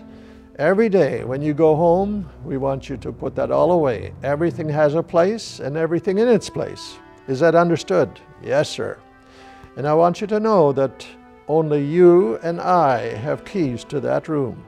Every 0.57 0.87
day 0.87 1.25
when 1.25 1.41
you 1.41 1.53
go 1.53 1.75
home, 1.75 2.29
we 2.45 2.55
want 2.57 2.87
you 2.89 2.95
to 2.97 3.11
put 3.11 3.35
that 3.35 3.51
all 3.51 3.73
away. 3.73 4.13
Everything 4.23 4.69
has 4.69 4.95
a 4.95 5.03
place 5.03 5.59
and 5.59 5.75
everything 5.75 6.19
in 6.19 6.29
its 6.29 6.49
place. 6.49 6.97
Is 7.27 7.41
that 7.41 7.55
understood? 7.55 8.21
Yes, 8.41 8.69
sir. 8.69 8.97
And 9.75 9.85
I 9.85 9.93
want 9.93 10.21
you 10.21 10.27
to 10.27 10.39
know 10.39 10.71
that 10.71 11.05
only 11.47 11.83
you 11.83 12.37
and 12.37 12.61
I 12.61 13.15
have 13.15 13.43
keys 13.43 13.83
to 13.85 13.99
that 13.99 14.29
room. 14.29 14.63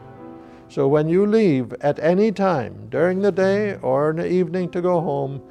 So 0.70 0.88
when 0.88 1.08
you 1.08 1.26
leave 1.26 1.74
at 1.82 2.00
any 2.00 2.32
time, 2.32 2.88
during 2.90 3.22
the 3.22 3.32
day 3.32 3.76
or 3.76 4.10
in 4.12 4.18
the 4.18 4.30
evening 4.30 4.70
to 4.72 4.82
go 4.82 5.00
home, 5.00 5.42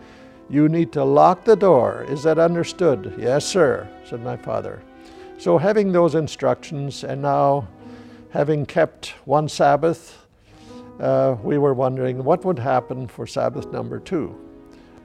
you 0.49 0.69
need 0.69 0.93
to 0.93 1.05
lock 1.05 1.45
the 1.45 1.57
door. 1.57 2.05
Is 2.09 2.23
that 2.23 2.39
understood? 2.39 3.15
Yes, 3.19 3.45
sir, 3.45 3.89
said 4.05 4.23
my 4.23 4.37
father. 4.37 4.83
So, 5.39 5.59
having 5.59 5.93
those 5.93 6.15
instructions 6.15 7.05
and 7.05 7.21
now 7.21 7.69
having 8.31 8.65
kept 8.65 9.15
one 9.25 9.49
Sabbath, 9.49 10.27
uh, 11.01 11.37
we 11.43 11.59
were 11.59 11.75
wondering 11.75 12.25
what 12.25 12.45
would 12.45 12.59
happen 12.59 13.07
for 13.07 13.27
Sabbath 13.27 13.71
number 13.73 13.99
two. 13.99 14.35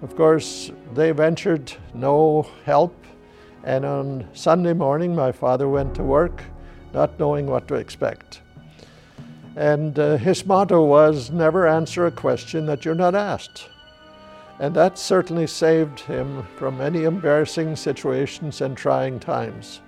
Of 0.02 0.16
course, 0.16 0.72
they 0.94 1.12
ventured 1.12 1.74
no 1.94 2.48
help, 2.66 2.96
and 3.64 3.86
on 3.86 4.28
Sunday 4.34 4.74
morning, 4.74 5.16
my 5.16 5.32
father 5.32 5.68
went 5.68 5.96
to 5.96 6.04
work 6.04 6.44
not 6.94 7.20
knowing 7.20 7.48
what 7.48 7.68
to 7.68 7.76
expect. 7.76 8.42
And 9.56 9.98
uh, 10.00 10.18
his 10.18 10.46
motto 10.46 10.84
was 10.86 11.30
never 11.30 11.68
answer 11.68 12.06
a 12.06 12.12
question 12.12 12.66
that 12.68 12.86
you're 12.86 12.96
not 12.96 13.16
asked. 13.16 13.68
And 14.60 14.76
that 14.76 14.98
certainly 14.98 15.48
saved 15.48 16.02
him 16.02 16.44
from 16.56 16.78
many 16.78 17.04
embarrassing 17.04 17.76
situations 17.76 18.62
and 18.62 18.78
trying 18.78 19.20
times. 19.20 19.82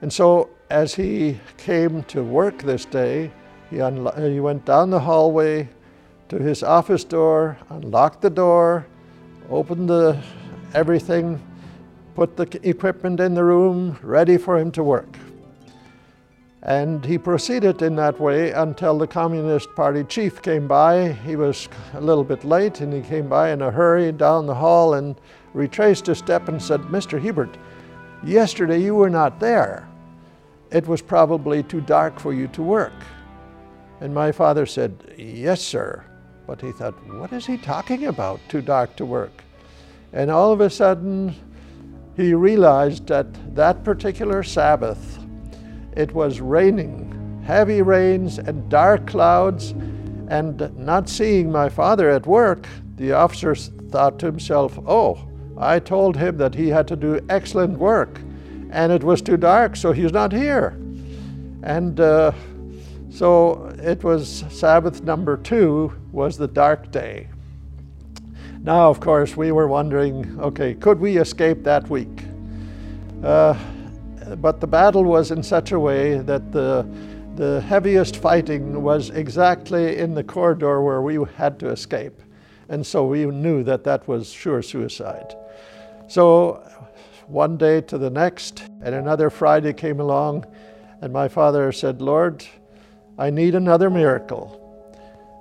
And 0.00 0.12
so, 0.12 0.50
as 0.70 0.94
he 0.94 1.38
came 1.58 2.04
to 2.04 2.22
work 2.22 2.62
this 2.62 2.84
day, 2.84 3.30
he, 3.68 3.76
he 3.76 4.40
went 4.40 4.64
down 4.64 4.90
the 4.90 5.00
hallway 5.00 5.68
to 6.28 6.38
his 6.38 6.62
office 6.62 7.04
door, 7.04 7.58
unlocked 7.68 8.22
the 8.22 8.30
door, 8.30 8.86
opened 9.50 9.88
the, 9.90 10.22
everything, 10.72 11.42
put 12.14 12.36
the 12.36 12.48
equipment 12.68 13.20
in 13.20 13.34
the 13.34 13.44
room, 13.44 13.98
ready 14.02 14.36
for 14.36 14.58
him 14.58 14.70
to 14.72 14.82
work. 14.82 15.18
And 16.62 17.04
he 17.04 17.16
proceeded 17.16 17.80
in 17.80 17.96
that 17.96 18.20
way 18.20 18.50
until 18.52 18.98
the 18.98 19.06
Communist 19.06 19.74
Party 19.74 20.04
chief 20.04 20.42
came 20.42 20.68
by. 20.68 21.12
He 21.12 21.36
was 21.36 21.68
a 21.94 22.00
little 22.00 22.24
bit 22.24 22.44
late 22.44 22.80
and 22.80 22.92
he 22.92 23.00
came 23.00 23.28
by 23.28 23.50
in 23.50 23.62
a 23.62 23.70
hurry 23.70 24.12
down 24.12 24.46
the 24.46 24.54
hall 24.54 24.94
and 24.94 25.16
retraced 25.54 26.06
his 26.06 26.18
step 26.18 26.48
and 26.48 26.62
said, 26.62 26.80
Mr. 26.82 27.20
Hebert, 27.20 27.56
yesterday 28.22 28.80
you 28.80 28.94
were 28.94 29.10
not 29.10 29.40
there. 29.40 29.88
It 30.70 30.86
was 30.86 31.02
probably 31.02 31.62
too 31.62 31.80
dark 31.80 32.20
for 32.20 32.32
you 32.32 32.46
to 32.48 32.62
work. 32.62 32.92
And 34.00 34.14
my 34.14 34.30
father 34.30 34.66
said, 34.66 35.14
Yes, 35.16 35.60
sir. 35.60 36.04
But 36.46 36.60
he 36.60 36.72
thought, 36.72 36.94
What 37.08 37.32
is 37.32 37.46
he 37.46 37.56
talking 37.56 38.06
about, 38.06 38.40
too 38.48 38.60
dark 38.62 38.96
to 38.96 39.04
work? 39.04 39.42
And 40.12 40.30
all 40.30 40.52
of 40.52 40.60
a 40.60 40.70
sudden, 40.70 41.34
he 42.16 42.34
realized 42.34 43.06
that 43.06 43.26
that 43.54 43.84
particular 43.84 44.42
Sabbath, 44.42 45.19
it 45.96 46.12
was 46.12 46.40
raining, 46.40 47.42
heavy 47.46 47.82
rains 47.82 48.38
and 48.38 48.68
dark 48.68 49.06
clouds, 49.06 49.72
and 50.28 50.76
not 50.78 51.08
seeing 51.08 51.50
my 51.50 51.68
father 51.68 52.10
at 52.10 52.26
work, 52.26 52.66
the 52.96 53.12
officer 53.12 53.54
thought 53.54 54.18
to 54.20 54.26
himself, 54.26 54.78
Oh, 54.86 55.26
I 55.58 55.78
told 55.78 56.16
him 56.16 56.38
that 56.38 56.54
he 56.54 56.68
had 56.68 56.86
to 56.88 56.96
do 56.96 57.20
excellent 57.28 57.78
work, 57.78 58.20
and 58.70 58.92
it 58.92 59.02
was 59.02 59.20
too 59.20 59.36
dark, 59.36 59.76
so 59.76 59.92
he's 59.92 60.12
not 60.12 60.32
here. 60.32 60.78
And 61.62 62.00
uh, 62.00 62.32
so 63.10 63.74
it 63.78 64.04
was 64.04 64.44
Sabbath 64.48 65.02
number 65.02 65.36
two 65.36 65.92
was 66.12 66.38
the 66.38 66.48
dark 66.48 66.90
day. 66.90 67.28
Now, 68.62 68.90
of 68.90 69.00
course, 69.00 69.36
we 69.36 69.52
were 69.52 69.66
wondering, 69.66 70.38
okay, 70.38 70.74
could 70.74 71.00
we 71.00 71.16
escape 71.16 71.64
that 71.64 71.88
week? 71.88 72.24
Uh, 73.22 73.58
but 74.36 74.60
the 74.60 74.66
battle 74.66 75.04
was 75.04 75.30
in 75.30 75.42
such 75.42 75.72
a 75.72 75.80
way 75.80 76.18
that 76.18 76.52
the, 76.52 76.86
the 77.36 77.60
heaviest 77.62 78.16
fighting 78.16 78.82
was 78.82 79.10
exactly 79.10 79.98
in 79.98 80.14
the 80.14 80.24
corridor 80.24 80.82
where 80.82 81.02
we 81.02 81.18
had 81.36 81.58
to 81.60 81.68
escape. 81.68 82.20
And 82.68 82.86
so 82.86 83.06
we 83.06 83.26
knew 83.26 83.64
that 83.64 83.84
that 83.84 84.06
was 84.06 84.30
sure 84.30 84.62
suicide. 84.62 85.34
So 86.06 86.62
one 87.26 87.56
day 87.56 87.80
to 87.82 87.98
the 87.98 88.10
next, 88.10 88.64
and 88.82 88.94
another 88.94 89.30
Friday 89.30 89.72
came 89.72 90.00
along, 90.00 90.46
and 91.00 91.12
my 91.12 91.28
father 91.28 91.72
said, 91.72 92.02
Lord, 92.02 92.44
I 93.18 93.30
need 93.30 93.54
another 93.54 93.90
miracle. 93.90 94.56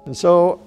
And 0.05 0.15
so 0.15 0.61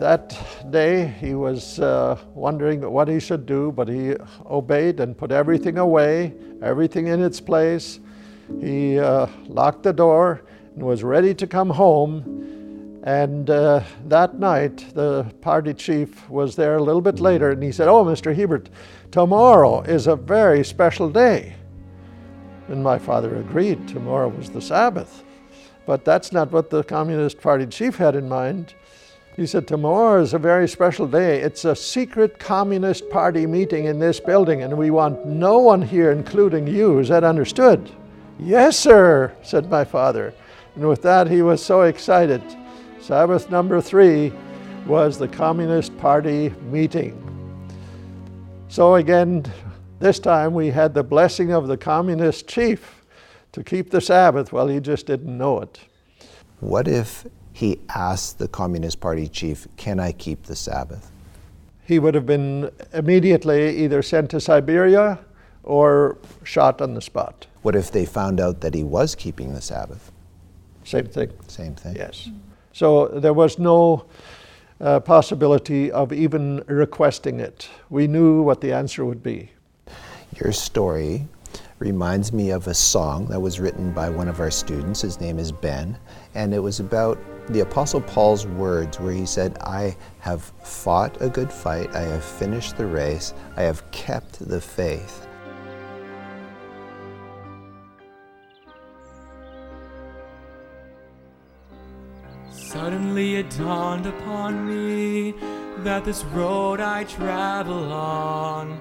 that 0.00 0.36
day 0.70 1.06
he 1.20 1.34
was 1.34 1.80
uh, 1.80 2.18
wondering 2.34 2.88
what 2.90 3.08
he 3.08 3.18
should 3.18 3.46
do, 3.46 3.72
but 3.72 3.88
he 3.88 4.14
obeyed 4.46 5.00
and 5.00 5.16
put 5.16 5.32
everything 5.32 5.78
away, 5.78 6.34
everything 6.62 7.08
in 7.08 7.22
its 7.22 7.40
place. 7.40 8.00
He 8.60 8.98
uh, 8.98 9.26
locked 9.46 9.82
the 9.82 9.92
door 9.92 10.42
and 10.74 10.84
was 10.84 11.02
ready 11.02 11.34
to 11.34 11.46
come 11.46 11.70
home. 11.70 13.00
And 13.04 13.48
uh, 13.48 13.82
that 14.06 14.38
night, 14.38 14.86
the 14.94 15.24
party 15.40 15.74
chief 15.74 16.28
was 16.28 16.56
there 16.56 16.76
a 16.76 16.82
little 16.82 17.00
bit 17.00 17.20
later, 17.20 17.50
and 17.50 17.62
he 17.62 17.72
said, 17.72 17.88
Oh, 17.88 18.04
Mr. 18.04 18.34
Hebert, 18.34 18.70
tomorrow 19.10 19.80
is 19.82 20.06
a 20.06 20.16
very 20.16 20.64
special 20.64 21.08
day. 21.08 21.54
And 22.68 22.82
my 22.82 22.98
father 22.98 23.36
agreed, 23.36 23.88
tomorrow 23.88 24.28
was 24.28 24.50
the 24.50 24.60
Sabbath. 24.60 25.24
But 25.86 26.04
that's 26.04 26.32
not 26.32 26.52
what 26.52 26.68
the 26.68 26.84
Communist 26.84 27.40
Party 27.40 27.66
chief 27.66 27.96
had 27.96 28.14
in 28.14 28.28
mind. 28.28 28.74
He 29.38 29.46
said, 29.46 29.68
Tomorrow 29.68 30.20
is 30.20 30.34
a 30.34 30.38
very 30.38 30.66
special 30.66 31.06
day. 31.06 31.40
It's 31.40 31.64
a 31.64 31.76
secret 31.76 32.40
Communist 32.40 33.08
Party 33.08 33.46
meeting 33.46 33.84
in 33.84 34.00
this 34.00 34.18
building, 34.18 34.64
and 34.64 34.76
we 34.76 34.90
want 34.90 35.26
no 35.26 35.58
one 35.58 35.80
here, 35.80 36.10
including 36.10 36.66
you. 36.66 36.98
Is 36.98 37.08
that 37.10 37.22
understood? 37.22 37.88
Yes, 38.40 38.76
sir, 38.76 39.32
said 39.44 39.70
my 39.70 39.84
father. 39.84 40.34
And 40.74 40.88
with 40.88 41.02
that, 41.02 41.30
he 41.30 41.42
was 41.42 41.64
so 41.64 41.82
excited. 41.82 42.42
Sabbath 43.00 43.48
number 43.48 43.80
three 43.80 44.32
was 44.88 45.18
the 45.18 45.28
Communist 45.28 45.96
Party 45.98 46.48
meeting. 46.62 47.14
So, 48.66 48.96
again, 48.96 49.44
this 50.00 50.18
time 50.18 50.52
we 50.52 50.66
had 50.66 50.94
the 50.94 51.04
blessing 51.04 51.52
of 51.52 51.68
the 51.68 51.76
Communist 51.76 52.48
chief 52.48 53.04
to 53.52 53.62
keep 53.62 53.90
the 53.90 54.00
Sabbath. 54.00 54.52
Well, 54.52 54.66
he 54.66 54.80
just 54.80 55.06
didn't 55.06 55.38
know 55.38 55.60
it. 55.60 55.78
What 56.58 56.88
if 56.88 57.24
he 57.52 57.80
asked 57.94 58.38
the 58.38 58.48
Communist 58.48 59.00
Party 59.00 59.28
chief, 59.28 59.66
Can 59.76 59.98
I 60.00 60.12
keep 60.12 60.44
the 60.44 60.56
Sabbath? 60.56 61.10
He 61.84 61.98
would 61.98 62.14
have 62.14 62.26
been 62.26 62.70
immediately 62.92 63.78
either 63.78 64.02
sent 64.02 64.30
to 64.30 64.40
Siberia 64.40 65.18
or 65.64 66.18
shot 66.44 66.80
on 66.80 66.94
the 66.94 67.00
spot. 67.00 67.46
What 67.62 67.74
if 67.74 67.90
they 67.90 68.04
found 68.04 68.40
out 68.40 68.60
that 68.60 68.74
he 68.74 68.84
was 68.84 69.14
keeping 69.14 69.54
the 69.54 69.60
Sabbath? 69.60 70.12
Same 70.84 71.06
thing. 71.06 71.30
Same 71.48 71.74
thing. 71.74 71.96
Yes. 71.96 72.30
So 72.72 73.08
there 73.08 73.34
was 73.34 73.58
no 73.58 74.06
uh, 74.80 75.00
possibility 75.00 75.90
of 75.90 76.12
even 76.12 76.62
requesting 76.66 77.40
it. 77.40 77.68
We 77.90 78.06
knew 78.06 78.42
what 78.42 78.60
the 78.60 78.72
answer 78.72 79.04
would 79.04 79.22
be. 79.22 79.50
Your 80.42 80.52
story 80.52 81.26
reminds 81.78 82.32
me 82.32 82.50
of 82.50 82.66
a 82.66 82.74
song 82.74 83.26
that 83.26 83.40
was 83.40 83.60
written 83.60 83.92
by 83.92 84.10
one 84.10 84.28
of 84.28 84.40
our 84.40 84.50
students. 84.50 85.00
His 85.00 85.20
name 85.20 85.38
is 85.38 85.52
Ben, 85.52 85.98
and 86.34 86.54
it 86.54 86.58
was 86.58 86.80
about 86.80 87.18
the 87.48 87.60
Apostle 87.60 88.00
Paul's 88.00 88.46
words, 88.46 89.00
where 89.00 89.12
he 89.12 89.26
said, 89.26 89.58
I 89.58 89.96
have 90.20 90.42
fought 90.62 91.20
a 91.20 91.28
good 91.28 91.52
fight, 91.52 91.94
I 91.94 92.02
have 92.02 92.24
finished 92.24 92.76
the 92.76 92.86
race, 92.86 93.34
I 93.56 93.62
have 93.62 93.88
kept 93.90 94.46
the 94.48 94.60
faith. 94.60 95.26
Suddenly 102.50 103.36
it 103.36 103.50
dawned 103.56 104.06
upon 104.06 104.68
me 104.68 105.34
that 105.78 106.04
this 106.04 106.22
road 106.24 106.80
I 106.80 107.04
travel 107.04 107.92
on 107.92 108.78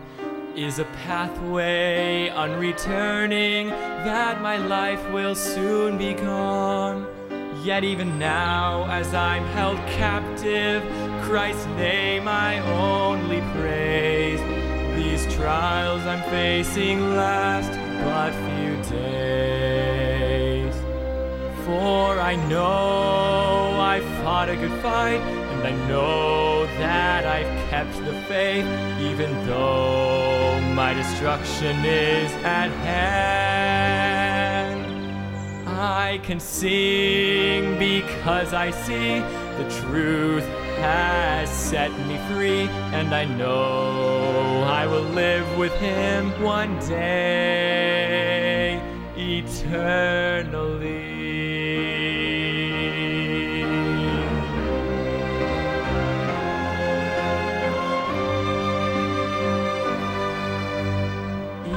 is 0.55 0.79
a 0.79 0.85
pathway 1.05 2.29
unreturning, 2.35 3.69
that 3.69 4.41
my 4.41 4.57
life 4.57 5.07
will 5.11 5.35
soon 5.35 5.97
be 5.97 6.13
gone. 6.13 7.16
Yet 7.67 7.83
even 7.83 8.17
now, 8.17 8.89
as 8.89 9.13
I'm 9.13 9.43
held 9.47 9.75
captive, 9.99 10.81
Christ's 11.23 11.65
name 11.75 12.25
I 12.25 12.59
only 12.61 13.41
praise. 13.59 14.39
These 14.95 15.27
trials 15.35 16.01
I'm 16.03 16.23
facing 16.29 17.13
last 17.13 17.71
but 18.05 18.31
few 18.47 18.97
days. 18.97 20.73
For 21.65 22.17
I 22.21 22.37
know 22.47 23.77
I 23.81 23.99
fought 24.23 24.47
a 24.47 24.55
good 24.55 24.81
fight, 24.81 25.19
and 25.19 25.67
I 25.67 25.87
know 25.89 26.67
that 26.79 27.25
I've 27.25 27.69
kept 27.69 27.97
the 28.05 28.13
faith, 28.29 28.65
even 29.01 29.45
though 29.45 30.57
my 30.73 30.93
destruction 30.93 31.83
is 31.83 32.31
at 32.45 32.69
hand. 32.87 34.16
I 35.79 36.19
can 36.23 36.39
sing 36.39 37.77
because 37.77 38.51
I 38.51 38.71
see 38.71 39.19
the 39.59 39.81
truth 39.81 40.43
has 40.77 41.49
set 41.49 41.91
me 42.07 42.17
free, 42.29 42.67
and 42.93 43.13
I 43.13 43.25
know 43.25 44.63
I 44.63 44.87
will 44.87 45.01
live 45.01 45.57
with 45.57 45.73
Him 45.73 46.31
one 46.41 46.79
day 46.87 48.81
eternally. 49.15 51.15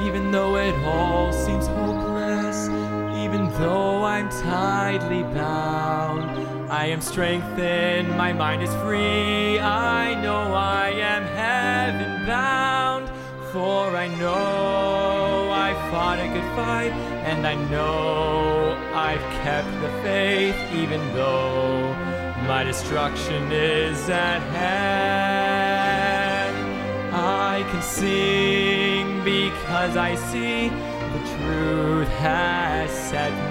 Even 0.05 0.31
though 0.31 0.55
it 0.57 0.75
all 0.85 1.31
seems 1.31 1.67
hopeless, 1.67 2.67
even 3.23 3.49
though 3.59 3.90
I'm 4.11 4.29
tightly 4.29 5.23
bound. 5.23 6.69
I 6.69 6.87
am 6.87 6.99
strengthened, 6.99 8.09
my 8.17 8.33
mind 8.33 8.61
is 8.61 8.73
free. 8.83 9.57
I 9.57 10.21
know 10.21 10.53
I 10.53 10.89
am 10.89 11.23
heaven 11.23 12.25
bound, 12.27 13.09
for 13.53 13.95
I 13.95 14.09
know 14.19 15.49
I 15.49 15.73
fought 15.89 16.19
a 16.19 16.27
good 16.27 16.49
fight, 16.57 16.91
and 17.29 17.47
I 17.47 17.55
know 17.71 18.77
I've 18.93 19.25
kept 19.43 19.71
the 19.79 19.89
faith, 20.03 20.57
even 20.73 20.99
though 21.13 21.93
my 22.49 22.65
destruction 22.65 23.49
is 23.49 24.09
at 24.09 24.41
hand. 24.57 25.71
I 27.15 27.63
can 27.71 27.81
sing 27.81 29.23
because 29.23 29.95
I 29.95 30.15
see 30.15 30.67
the 30.67 31.21
truth 31.37 32.09
has 32.09 32.91
set 32.91 33.31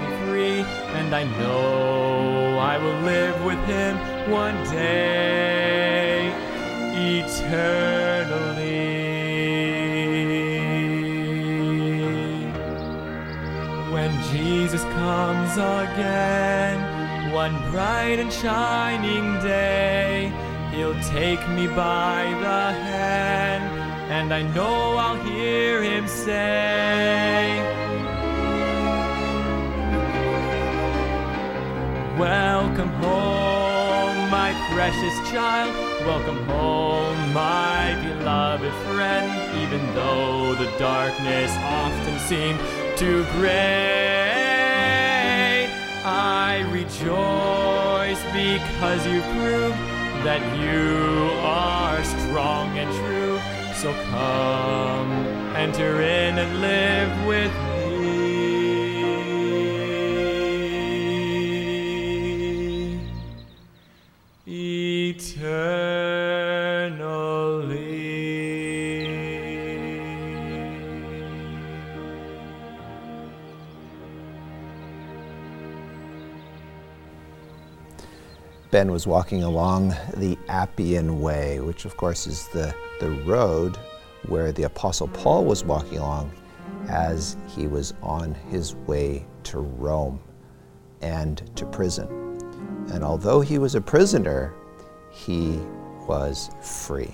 and 1.01 1.15
I 1.15 1.23
know 1.23 2.59
I 2.59 2.77
will 2.77 2.99
live 3.01 3.43
with 3.43 3.61
Him 3.65 3.97
one 4.29 4.55
day 4.65 6.31
eternally. 7.17 8.61
When 13.91 14.11
Jesus 14.31 14.83
comes 14.99 15.53
again, 15.53 16.77
one 17.33 17.55
bright 17.71 18.19
and 18.19 18.31
shining 18.31 19.41
day, 19.41 20.31
He'll 20.71 21.01
take 21.17 21.43
me 21.49 21.65
by 21.67 22.21
the 22.45 22.61
hand, 22.87 23.63
and 24.17 24.31
I 24.31 24.43
know 24.55 24.97
I'll 24.97 25.21
hear 25.23 25.81
Him 25.81 26.07
say, 26.07 27.90
Welcome 32.17 32.89
home, 32.89 34.29
my 34.29 34.53
precious 34.73 35.17
child. 35.31 35.73
Welcome 36.05 36.43
home, 36.45 37.33
my 37.33 37.95
beloved 38.03 38.73
friend. 38.85 39.31
Even 39.61 39.79
though 39.95 40.53
the 40.55 40.69
darkness 40.77 41.51
often 41.59 42.19
seemed 42.19 42.59
too 42.97 43.23
great, 43.31 43.51
I 46.03 46.67
rejoice 46.69 48.21
because 48.33 49.07
you 49.07 49.21
proved 49.39 49.77
that 50.25 50.41
you 50.59 51.31
are 51.39 52.03
strong 52.03 52.77
and 52.77 52.91
true. 53.05 53.39
So 53.73 53.93
come, 54.11 55.11
enter 55.55 56.01
in 56.01 56.37
and 56.37 56.59
live 56.59 57.25
with 57.25 57.53
me 57.53 57.80
Ben 78.71 78.89
was 78.89 79.05
walking 79.05 79.43
along 79.43 79.93
the 80.15 80.37
Appian 80.47 81.19
Way, 81.19 81.59
which 81.59 81.83
of 81.83 81.97
course 81.97 82.25
is 82.25 82.47
the, 82.47 82.73
the 83.01 83.11
road 83.25 83.77
where 84.27 84.53
the 84.53 84.63
Apostle 84.63 85.09
Paul 85.09 85.43
was 85.43 85.65
walking 85.65 85.97
along 85.97 86.31
as 86.87 87.35
he 87.53 87.67
was 87.67 87.93
on 88.01 88.33
his 88.49 88.75
way 88.75 89.25
to 89.43 89.59
Rome 89.59 90.21
and 91.01 91.53
to 91.57 91.65
prison. 91.65 92.07
And 92.93 93.03
although 93.03 93.41
he 93.41 93.57
was 93.57 93.75
a 93.75 93.81
prisoner, 93.81 94.53
he 95.09 95.59
was 96.07 96.49
free. 96.61 97.11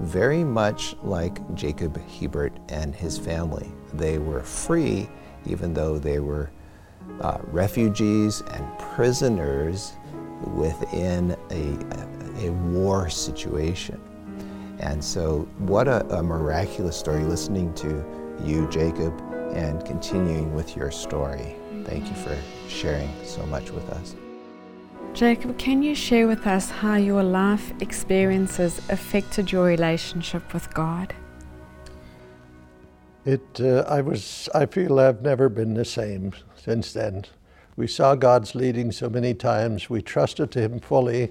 Very 0.00 0.44
much 0.44 0.94
like 1.02 1.54
Jacob 1.56 2.00
Hebert 2.08 2.56
and 2.68 2.94
his 2.94 3.18
family. 3.18 3.72
They 3.94 4.18
were 4.18 4.44
free 4.44 5.08
even 5.44 5.74
though 5.74 5.98
they 5.98 6.20
were 6.20 6.50
uh, 7.20 7.38
refugees 7.50 8.42
and 8.52 8.78
prisoners 8.78 9.94
within 10.54 11.36
a, 11.50 12.44
a, 12.44 12.48
a 12.48 12.52
war 12.52 13.08
situation. 13.08 14.00
And 14.80 15.02
so, 15.02 15.48
what 15.58 15.88
a, 15.88 16.06
a 16.14 16.22
miraculous 16.22 16.96
story 16.96 17.24
listening 17.24 17.74
to 17.74 18.04
you, 18.44 18.68
Jacob, 18.70 19.12
and 19.52 19.84
continuing 19.84 20.54
with 20.54 20.76
your 20.76 20.90
story. 20.90 21.56
Thank 21.84 22.08
you 22.08 22.14
for 22.16 22.36
sharing 22.68 23.10
so 23.24 23.44
much 23.46 23.70
with 23.70 23.88
us. 23.90 24.14
Jacob, 25.14 25.58
can 25.58 25.82
you 25.82 25.94
share 25.94 26.28
with 26.28 26.46
us 26.46 26.70
how 26.70 26.94
your 26.94 27.22
life 27.22 27.72
experiences 27.80 28.78
affected 28.88 29.50
your 29.50 29.64
relationship 29.64 30.54
with 30.54 30.72
God? 30.74 31.14
It, 33.24 33.60
uh, 33.60 33.84
I 33.88 34.00
was, 34.00 34.48
I 34.54 34.66
feel 34.66 35.00
I've 35.00 35.22
never 35.22 35.48
been 35.48 35.74
the 35.74 35.84
same 35.84 36.32
since 36.54 36.92
then. 36.92 37.24
We 37.78 37.86
saw 37.86 38.16
God's 38.16 38.56
leading 38.56 38.90
so 38.90 39.08
many 39.08 39.34
times. 39.34 39.88
We 39.88 40.02
trusted 40.02 40.50
to 40.50 40.60
Him 40.60 40.80
fully, 40.80 41.30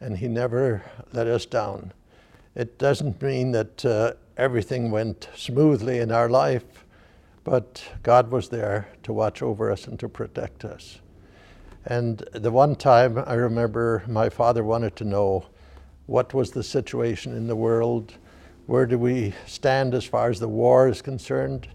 and 0.00 0.18
He 0.18 0.26
never 0.26 0.82
let 1.12 1.28
us 1.28 1.46
down. 1.46 1.92
It 2.56 2.78
doesn't 2.78 3.22
mean 3.22 3.52
that 3.52 3.84
uh, 3.84 4.14
everything 4.36 4.90
went 4.90 5.28
smoothly 5.36 6.00
in 6.00 6.10
our 6.10 6.28
life, 6.28 6.84
but 7.44 7.84
God 8.02 8.32
was 8.32 8.48
there 8.48 8.88
to 9.04 9.12
watch 9.12 9.40
over 9.40 9.70
us 9.70 9.86
and 9.86 9.96
to 10.00 10.08
protect 10.08 10.64
us. 10.64 10.98
And 11.84 12.24
the 12.32 12.50
one 12.50 12.74
time 12.74 13.22
I 13.24 13.34
remember 13.34 14.02
my 14.08 14.30
father 14.30 14.64
wanted 14.64 14.96
to 14.96 15.04
know 15.04 15.46
what 16.06 16.34
was 16.34 16.50
the 16.50 16.64
situation 16.64 17.36
in 17.36 17.46
the 17.46 17.54
world, 17.54 18.14
where 18.66 18.86
do 18.86 18.98
we 18.98 19.32
stand 19.46 19.94
as 19.94 20.04
far 20.04 20.28
as 20.28 20.40
the 20.40 20.48
war 20.48 20.88
is 20.88 21.00
concerned. 21.00 21.68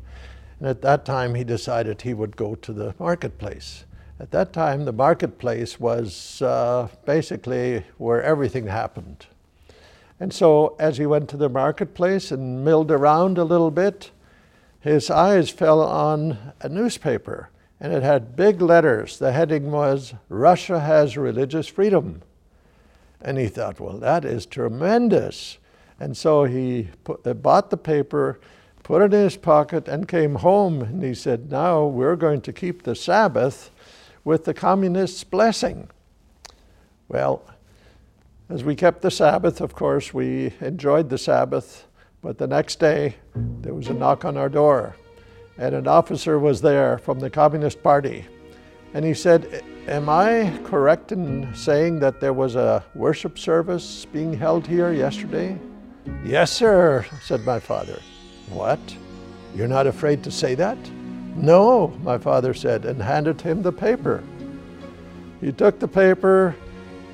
And 0.60 0.67
at 0.67 0.82
that 0.82 1.05
time, 1.05 1.36
he 1.36 1.45
decided 1.45 2.01
he 2.01 2.13
would 2.13 2.36
go 2.36 2.55
to 2.55 2.73
the 2.73 2.93
marketplace. 2.99 3.86
At 4.19 4.32
that 4.32 4.51
time, 4.51 4.84
the 4.84 4.91
marketplace 4.91 5.79
was 5.79 6.41
uh, 6.41 6.89
basically 7.05 7.86
where 7.97 8.21
everything 8.21 8.67
happened. 8.67 9.27
And 10.19 10.34
so, 10.34 10.75
as 10.77 10.97
he 10.97 11.05
went 11.05 11.29
to 11.29 11.38
the 11.38 11.47
marketplace 11.47 12.29
and 12.29 12.65
milled 12.65 12.91
around 12.91 13.38
a 13.38 13.45
little 13.45 13.71
bit, 13.71 14.12
his 14.82 15.10
eyes 15.10 15.49
fell 15.49 15.82
on 15.82 16.38
a 16.60 16.67
newspaper, 16.67 17.49
and 17.79 17.93
it 17.93 18.03
had 18.03 18.36
big 18.36 18.62
letters. 18.62 19.19
The 19.19 19.32
heading 19.32 19.71
was 19.71 20.13
Russia 20.27 20.82
has 20.82 21.17
religious 21.17 21.67
freedom. 21.67 22.21
And 23.21 23.38
he 23.38 23.47
thought, 23.47 23.79
well, 23.79 23.97
that 23.99 24.25
is 24.25 24.45
tremendous. 24.45 25.58
And 25.97 26.15
so 26.15 26.43
he 26.43 26.89
put, 27.05 27.25
uh, 27.25 27.34
bought 27.34 27.69
the 27.69 27.77
paper, 27.77 28.39
put 28.84 29.01
it 29.01 29.13
in 29.13 29.23
his 29.23 29.38
pocket, 29.38 29.88
and 29.88 30.10
came 30.10 30.36
home. 30.36 30.82
And 30.82 31.03
he 31.03 31.13
said, 31.13 31.49
now 31.49 31.86
we're 31.86 32.15
going 32.17 32.41
to 32.41 32.53
keep 32.53 32.84
the 32.84 32.95
Sabbath 32.95 33.71
with 34.30 34.46
the 34.46 34.54
communists' 34.54 35.24
blessing. 35.24 35.89
Well, 37.08 37.44
as 38.48 38.63
we 38.63 38.76
kept 38.76 39.02
the 39.02 39.10
Sabbath, 39.10 39.60
of 39.60 39.74
course, 39.74 40.13
we 40.13 40.54
enjoyed 40.62 41.10
the 41.10 41.18
Sabbath. 41.18 41.88
But 42.22 42.38
the 42.38 42.46
next 42.46 42.80
day, 42.80 43.15
there 43.34 43.74
was 43.74 43.88
a 43.88 43.94
knock 43.96 44.26
on 44.26 44.38
our 44.38 44.48
door, 44.48 44.96
and 45.58 45.74
an 45.74 45.88
officer 45.88 46.38
was 46.38 46.62
there 46.62 47.00
from 47.00 47.20
the 47.20 47.32
Communist 47.32 47.82
Party. 47.82 48.24
And 48.94 49.04
he 49.04 49.15
said, 49.15 49.63
Am 49.88 50.08
I 50.10 50.56
correct 50.63 51.12
in 51.12 51.52
saying 51.56 52.00
that 52.02 52.22
there 52.22 52.34
was 52.34 52.56
a 52.56 52.86
worship 52.94 53.39
service 53.39 54.06
being 54.13 54.32
held 54.32 54.68
here 54.68 54.94
yesterday? 54.94 55.58
Yes, 56.24 56.52
sir, 56.52 57.04
said 57.24 57.44
my 57.48 57.60
father. 57.60 58.00
What? 58.52 58.80
You're 59.56 59.68
not 59.68 59.88
afraid 59.88 60.24
to 60.26 60.30
say 60.30 60.54
that? 60.54 60.78
No, 61.41 61.88
my 62.04 62.17
father 62.17 62.54
said, 62.54 62.86
and 62.86 63.02
handed 63.02 63.41
him 63.41 63.62
the 63.62 63.71
paper. 63.71 64.23
He 65.41 65.52
took 65.52 65.80
the 65.80 65.88
paper 65.88 66.56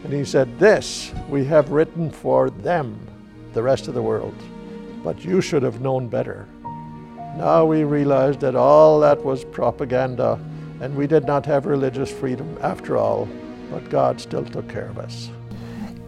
and 0.04 0.12
he 0.12 0.26
said, 0.26 0.60
This 0.60 1.14
we 1.30 1.46
have 1.46 1.72
written 1.72 2.10
for 2.10 2.50
them, 2.50 3.00
the 3.54 3.64
rest 3.64 3.88
of 3.88 3.94
the 3.94 4.02
world 4.02 4.36
but 5.06 5.24
you 5.24 5.40
should 5.40 5.62
have 5.62 5.82
known 5.82 6.08
better. 6.08 6.48
Now 7.38 7.64
we 7.64 7.84
realize 7.84 8.38
that 8.38 8.56
all 8.56 9.00
that 9.02 9.24
was 9.24 9.46
propaganda 9.46 10.40
and 10.82 10.96
we 10.96 11.06
did 11.06 11.26
not 11.26 11.46
have 11.46 11.68
religious 11.68 12.12
freedom 12.12 12.58
after 12.62 12.98
all, 12.98 13.30
but 13.70 13.88
God 13.92 14.20
still 14.20 14.44
took 14.44 14.68
care 14.68 14.88
of 14.88 14.98
us. 14.98 15.30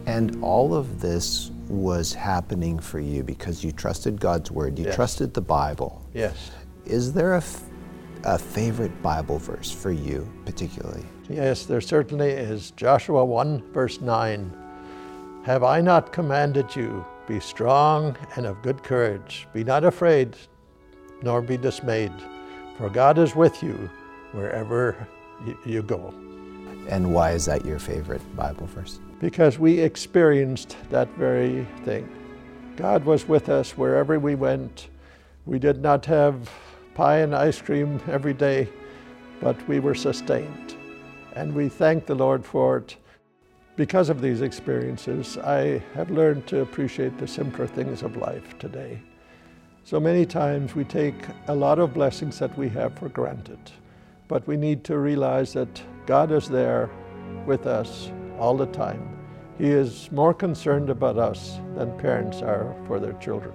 And 0.06 0.42
all 0.42 0.74
of 0.74 1.00
this 1.00 1.52
was 1.68 2.12
happening 2.12 2.80
for 2.80 2.98
you 2.98 3.22
because 3.22 3.62
you 3.62 3.70
trusted 3.70 4.20
God's 4.20 4.50
Word, 4.50 4.78
you 4.78 4.86
Yes. 4.86 4.96
trusted 4.96 5.32
the 5.32 5.42
Bible. 5.42 6.04
Yes. 6.12 6.50
Is 6.84 7.12
there 7.12 7.34
a, 7.34 7.42
a 8.24 8.38
favorite 8.38 9.02
Bible 9.02 9.38
verse 9.38 9.70
for 9.70 9.90
you, 9.90 10.30
particularly? 10.44 11.04
Yes, 11.28 11.66
there 11.66 11.80
certainly 11.80 12.30
is. 12.30 12.70
Joshua 12.72 13.24
1, 13.24 13.72
verse 13.72 14.00
9. 14.00 14.52
Have 15.44 15.62
I 15.62 15.80
not 15.80 16.12
commanded 16.12 16.74
you? 16.74 17.04
Be 17.26 17.40
strong 17.40 18.16
and 18.36 18.46
of 18.46 18.60
good 18.62 18.82
courage. 18.82 19.46
Be 19.52 19.62
not 19.64 19.84
afraid, 19.84 20.36
nor 21.22 21.42
be 21.42 21.56
dismayed. 21.56 22.12
for 22.78 22.88
God 22.88 23.18
is 23.18 23.34
with 23.34 23.62
you 23.62 23.90
wherever 24.32 25.06
you 25.66 25.82
go. 25.82 26.14
And 26.88 27.12
why 27.12 27.32
is 27.32 27.44
that 27.46 27.66
your 27.66 27.78
favorite 27.78 28.22
Bible 28.36 28.66
verse? 28.66 29.00
Because 29.20 29.58
we 29.58 29.80
experienced 29.80 30.76
that 30.90 31.08
very 31.16 31.66
thing. 31.84 32.08
God 32.76 33.04
was 33.04 33.26
with 33.26 33.48
us 33.48 33.76
wherever 33.76 34.18
we 34.18 34.36
went. 34.36 34.88
We 35.44 35.58
did 35.58 35.82
not 35.82 36.06
have 36.06 36.48
pie 36.98 37.18
and 37.18 37.32
ice 37.32 37.62
cream 37.62 38.00
every 38.08 38.34
day, 38.34 38.68
but 39.40 39.56
we 39.68 39.78
were 39.78 39.94
sustained. 39.94 40.74
And 41.36 41.54
we 41.54 41.68
thank 41.68 42.06
the 42.06 42.14
Lord 42.16 42.44
for 42.44 42.78
it. 42.78 42.96
Because 43.76 44.08
of 44.08 44.20
these 44.20 44.40
experiences, 44.40 45.38
I 45.38 45.80
have 45.94 46.10
learned 46.10 46.48
to 46.48 46.62
appreciate 46.62 47.16
the 47.16 47.28
simpler 47.28 47.68
things 47.68 48.02
of 48.02 48.16
life 48.16 48.58
today. 48.58 49.00
So 49.84 50.00
many 50.00 50.26
times 50.26 50.74
we 50.74 50.82
take 50.82 51.14
a 51.46 51.54
lot 51.54 51.78
of 51.78 51.94
blessings 51.94 52.36
that 52.40 52.58
we 52.58 52.68
have 52.70 52.98
for 52.98 53.08
granted, 53.08 53.60
but 54.26 54.44
we 54.48 54.56
need 54.56 54.82
to 54.82 54.98
realize 54.98 55.52
that 55.52 55.80
God 56.04 56.32
is 56.32 56.48
there 56.48 56.90
with 57.46 57.68
us 57.68 58.10
all 58.40 58.56
the 58.56 58.66
time. 58.66 59.16
He 59.56 59.68
is 59.70 60.10
more 60.10 60.34
concerned 60.34 60.90
about 60.90 61.16
us 61.16 61.60
than 61.76 61.96
parents 61.96 62.42
are 62.42 62.74
for 62.88 62.98
their 62.98 63.12
children. 63.20 63.54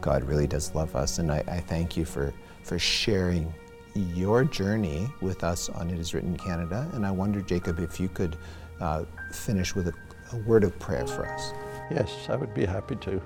God 0.00 0.24
really 0.24 0.48
does 0.48 0.74
love 0.74 0.96
us, 0.96 1.20
and 1.20 1.30
I, 1.30 1.44
I 1.46 1.60
thank 1.60 1.96
you 1.96 2.04
for, 2.04 2.34
for 2.62 2.78
sharing 2.78 3.52
your 3.94 4.44
journey 4.44 5.08
with 5.20 5.44
us 5.44 5.68
on 5.68 5.90
It 5.90 5.98
Is 5.98 6.14
Written 6.14 6.36
Canada. 6.36 6.88
And 6.94 7.04
I 7.04 7.10
wonder, 7.10 7.40
Jacob, 7.40 7.80
if 7.80 7.98
you 7.98 8.08
could 8.08 8.36
uh, 8.80 9.04
finish 9.32 9.74
with 9.74 9.88
a, 9.88 9.94
a 10.32 10.36
word 10.38 10.64
of 10.64 10.78
prayer 10.78 11.06
for 11.06 11.26
us. 11.26 11.52
Yes, 11.90 12.28
I 12.28 12.36
would 12.36 12.54
be 12.54 12.64
happy 12.64 12.96
to. 12.96 13.20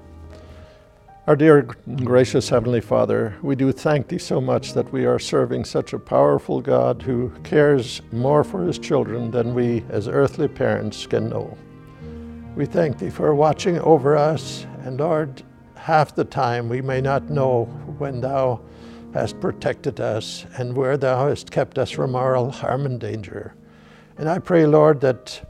Our 1.27 1.37
dear 1.37 1.63
gracious 2.05 2.51
Heavenly 2.51 2.83
Father, 2.83 3.35
we 3.41 3.57
do 3.57 3.73
thank 3.73 4.09
Thee 4.09 4.19
so 4.19 4.43
much 4.43 4.75
that 4.75 4.93
we 4.93 5.07
are 5.07 5.19
serving 5.19 5.65
such 5.65 5.95
a 5.95 5.99
powerful 5.99 6.61
God 6.61 7.01
who 7.01 7.33
cares 7.45 8.03
more 8.13 8.45
for 8.45 8.67
His 8.67 8.79
children 8.79 9.31
than 9.31 9.55
we 9.55 9.85
as 9.89 10.07
earthly 10.07 10.49
parents 10.49 11.07
can 11.07 11.31
know. 11.31 11.57
We 12.55 12.67
thank 12.67 12.99
Thee 12.99 13.09
for 13.09 13.35
watching 13.35 13.79
over 13.81 14.19
us, 14.19 14.67
and 14.81 15.01
Lord, 15.01 15.43
half 15.77 16.15
the 16.15 16.25
time 16.25 16.69
we 16.69 16.83
may 16.83 17.01
not 17.01 17.31
know 17.31 17.65
when 17.97 18.21
Thou 18.21 18.61
hast 19.15 19.41
protected 19.41 20.01
us 20.01 20.45
and 20.59 20.77
where 20.77 20.97
Thou 20.97 21.29
hast 21.29 21.51
kept 21.51 21.79
us 21.79 21.91
from 21.91 22.17
all 22.17 22.51
harm 22.51 22.85
and 22.85 23.01
danger. 23.01 23.55
And 24.19 24.29
I 24.29 24.41
pray, 24.41 24.67
Lord, 24.67 25.01
that 25.01 25.41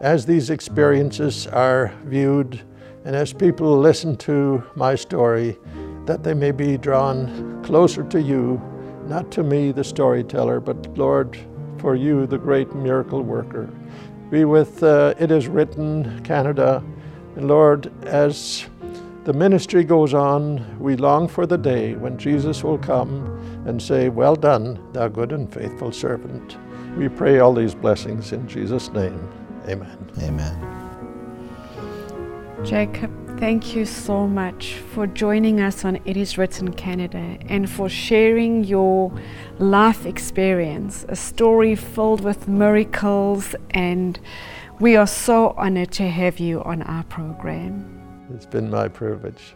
as 0.00 0.24
these 0.24 0.50
experiences 0.50 1.48
are 1.48 1.92
viewed, 2.04 2.62
and 3.04 3.16
as 3.16 3.32
people 3.32 3.76
listen 3.76 4.16
to 4.18 4.62
my 4.76 4.94
story, 4.94 5.58
that 6.06 6.22
they 6.22 6.32
may 6.32 6.52
be 6.52 6.78
drawn 6.78 7.62
closer 7.64 8.04
to 8.04 8.22
you, 8.22 8.62
not 9.06 9.32
to 9.32 9.42
me, 9.42 9.72
the 9.72 9.84
storyteller, 9.84 10.60
but 10.60 10.96
Lord, 10.96 11.36
for 11.78 11.96
you, 11.96 12.26
the 12.26 12.38
great 12.38 12.72
miracle 12.74 13.22
worker. 13.22 13.68
Be 14.30 14.44
with 14.44 14.82
uh, 14.82 15.14
It 15.18 15.32
Is 15.32 15.48
Written 15.48 16.22
Canada. 16.22 16.84
And 17.34 17.48
Lord, 17.48 17.90
as 18.04 18.66
the 19.28 19.34
ministry 19.34 19.84
goes 19.84 20.14
on, 20.14 20.78
we 20.78 20.96
long 20.96 21.28
for 21.28 21.44
the 21.44 21.58
day 21.58 21.94
when 21.96 22.16
Jesus 22.16 22.64
will 22.64 22.78
come 22.78 23.26
and 23.66 23.82
say, 23.82 24.08
Well 24.08 24.34
done, 24.34 24.82
thou 24.94 25.08
good 25.08 25.32
and 25.32 25.52
faithful 25.52 25.92
servant. 25.92 26.56
We 26.96 27.10
pray 27.10 27.38
all 27.38 27.52
these 27.52 27.74
blessings 27.74 28.32
in 28.32 28.48
Jesus' 28.48 28.90
name. 28.90 29.20
Amen. 29.68 29.98
Amen. 30.22 30.56
Jacob, 32.64 33.38
thank 33.38 33.76
you 33.76 33.84
so 33.84 34.26
much 34.26 34.76
for 34.94 35.06
joining 35.06 35.60
us 35.60 35.84
on 35.84 36.00
It 36.06 36.16
Is 36.16 36.38
Written 36.38 36.72
Canada 36.72 37.36
and 37.50 37.68
for 37.68 37.90
sharing 37.90 38.64
your 38.64 39.12
life 39.58 40.06
experience, 40.06 41.04
a 41.10 41.16
story 41.16 41.74
filled 41.74 42.22
with 42.22 42.48
miracles, 42.48 43.54
and 43.72 44.18
we 44.80 44.96
are 44.96 45.06
so 45.06 45.50
honored 45.58 45.90
to 45.92 46.08
have 46.08 46.38
you 46.38 46.62
on 46.62 46.80
our 46.80 47.04
program. 47.04 47.97
It's 48.34 48.44
been 48.44 48.70
my 48.70 48.88
privilege. 48.88 49.54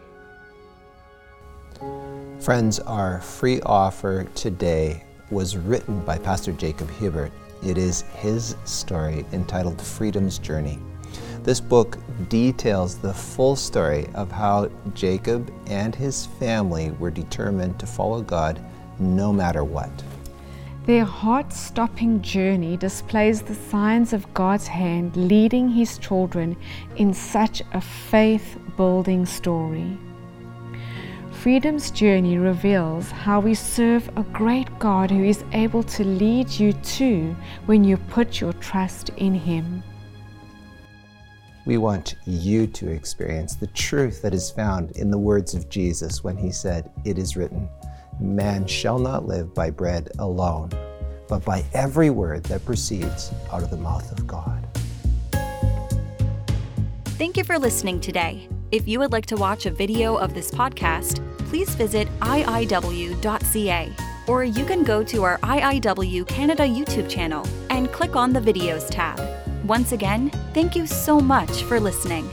Friends, 2.39 2.79
our 2.79 3.21
free 3.21 3.61
offer 3.61 4.23
today 4.33 5.03
was 5.29 5.55
written 5.55 6.03
by 6.03 6.17
Pastor 6.17 6.51
Jacob 6.53 6.89
Hubert. 6.89 7.31
It 7.63 7.77
is 7.77 8.01
his 8.01 8.55
story 8.65 9.25
entitled 9.31 9.79
Freedom's 9.79 10.39
Journey. 10.39 10.79
This 11.43 11.59
book 11.59 11.99
details 12.29 12.97
the 12.97 13.13
full 13.13 13.55
story 13.55 14.07
of 14.15 14.31
how 14.31 14.71
Jacob 14.95 15.53
and 15.67 15.93
his 15.93 16.25
family 16.25 16.91
were 16.91 17.11
determined 17.11 17.79
to 17.79 17.85
follow 17.85 18.21
God 18.21 18.59
no 18.97 19.31
matter 19.31 19.63
what. 19.63 19.91
Their 20.85 21.05
heart 21.05 21.53
stopping 21.53 22.21
journey 22.21 22.75
displays 22.75 23.41
the 23.41 23.55
signs 23.55 24.11
of 24.11 24.33
God's 24.33 24.67
hand 24.67 25.15
leading 25.15 25.69
his 25.69 25.97
children 25.97 26.57
in 26.97 27.13
such 27.13 27.61
a 27.71 27.79
faith 27.79 28.57
building 28.75 29.25
story. 29.25 29.97
Freedom's 31.31 31.91
journey 31.91 32.37
reveals 32.37 33.11
how 33.11 33.39
we 33.39 33.53
serve 33.53 34.09
a 34.17 34.23
great 34.23 34.67
God 34.79 35.11
who 35.11 35.23
is 35.23 35.43
able 35.51 35.83
to 35.83 36.03
lead 36.03 36.49
you 36.49 36.71
to 36.71 37.35
when 37.65 37.83
you 37.83 37.97
put 37.97 38.39
your 38.39 38.53
trust 38.53 39.09
in 39.17 39.33
Him. 39.33 39.83
We 41.65 41.77
want 41.77 42.15
you 42.25 42.67
to 42.67 42.89
experience 42.89 43.55
the 43.55 43.67
truth 43.67 44.21
that 44.21 44.33
is 44.33 44.51
found 44.51 44.91
in 44.91 45.11
the 45.11 45.17
words 45.17 45.53
of 45.53 45.69
Jesus 45.69 46.23
when 46.23 46.37
he 46.37 46.51
said, 46.51 46.91
It 47.03 47.17
is 47.17 47.35
written, 47.37 47.69
Man 48.19 48.67
shall 48.67 48.99
not 48.99 49.25
live 49.25 49.53
by 49.53 49.69
bread 49.69 50.09
alone, 50.19 50.69
but 51.27 51.43
by 51.43 51.63
every 51.73 52.09
word 52.09 52.43
that 52.45 52.65
proceeds 52.65 53.31
out 53.51 53.63
of 53.63 53.69
the 53.69 53.77
mouth 53.77 54.11
of 54.11 54.27
God. 54.27 54.67
Thank 57.17 57.37
you 57.37 57.43
for 57.43 57.57
listening 57.59 57.99
today. 57.99 58.47
If 58.71 58.87
you 58.87 58.99
would 58.99 59.11
like 59.11 59.27
to 59.27 59.37
watch 59.37 59.65
a 59.65 59.71
video 59.71 60.15
of 60.15 60.33
this 60.33 60.49
podcast, 60.49 61.21
please 61.49 61.75
visit 61.75 62.07
iiw.ca 62.19 63.93
or 64.27 64.43
you 64.43 64.65
can 64.65 64.83
go 64.83 65.03
to 65.03 65.23
our 65.23 65.37
IIW 65.39 66.27
Canada 66.27 66.63
YouTube 66.63 67.09
channel 67.09 67.45
and 67.69 67.91
click 67.91 68.15
on 68.15 68.33
the 68.33 68.39
Videos 68.39 68.89
tab. 68.89 69.19
Once 69.65 69.91
again, 69.91 70.29
thank 70.53 70.75
you 70.75 70.87
so 70.87 71.19
much 71.19 71.63
for 71.63 71.79
listening. 71.79 72.29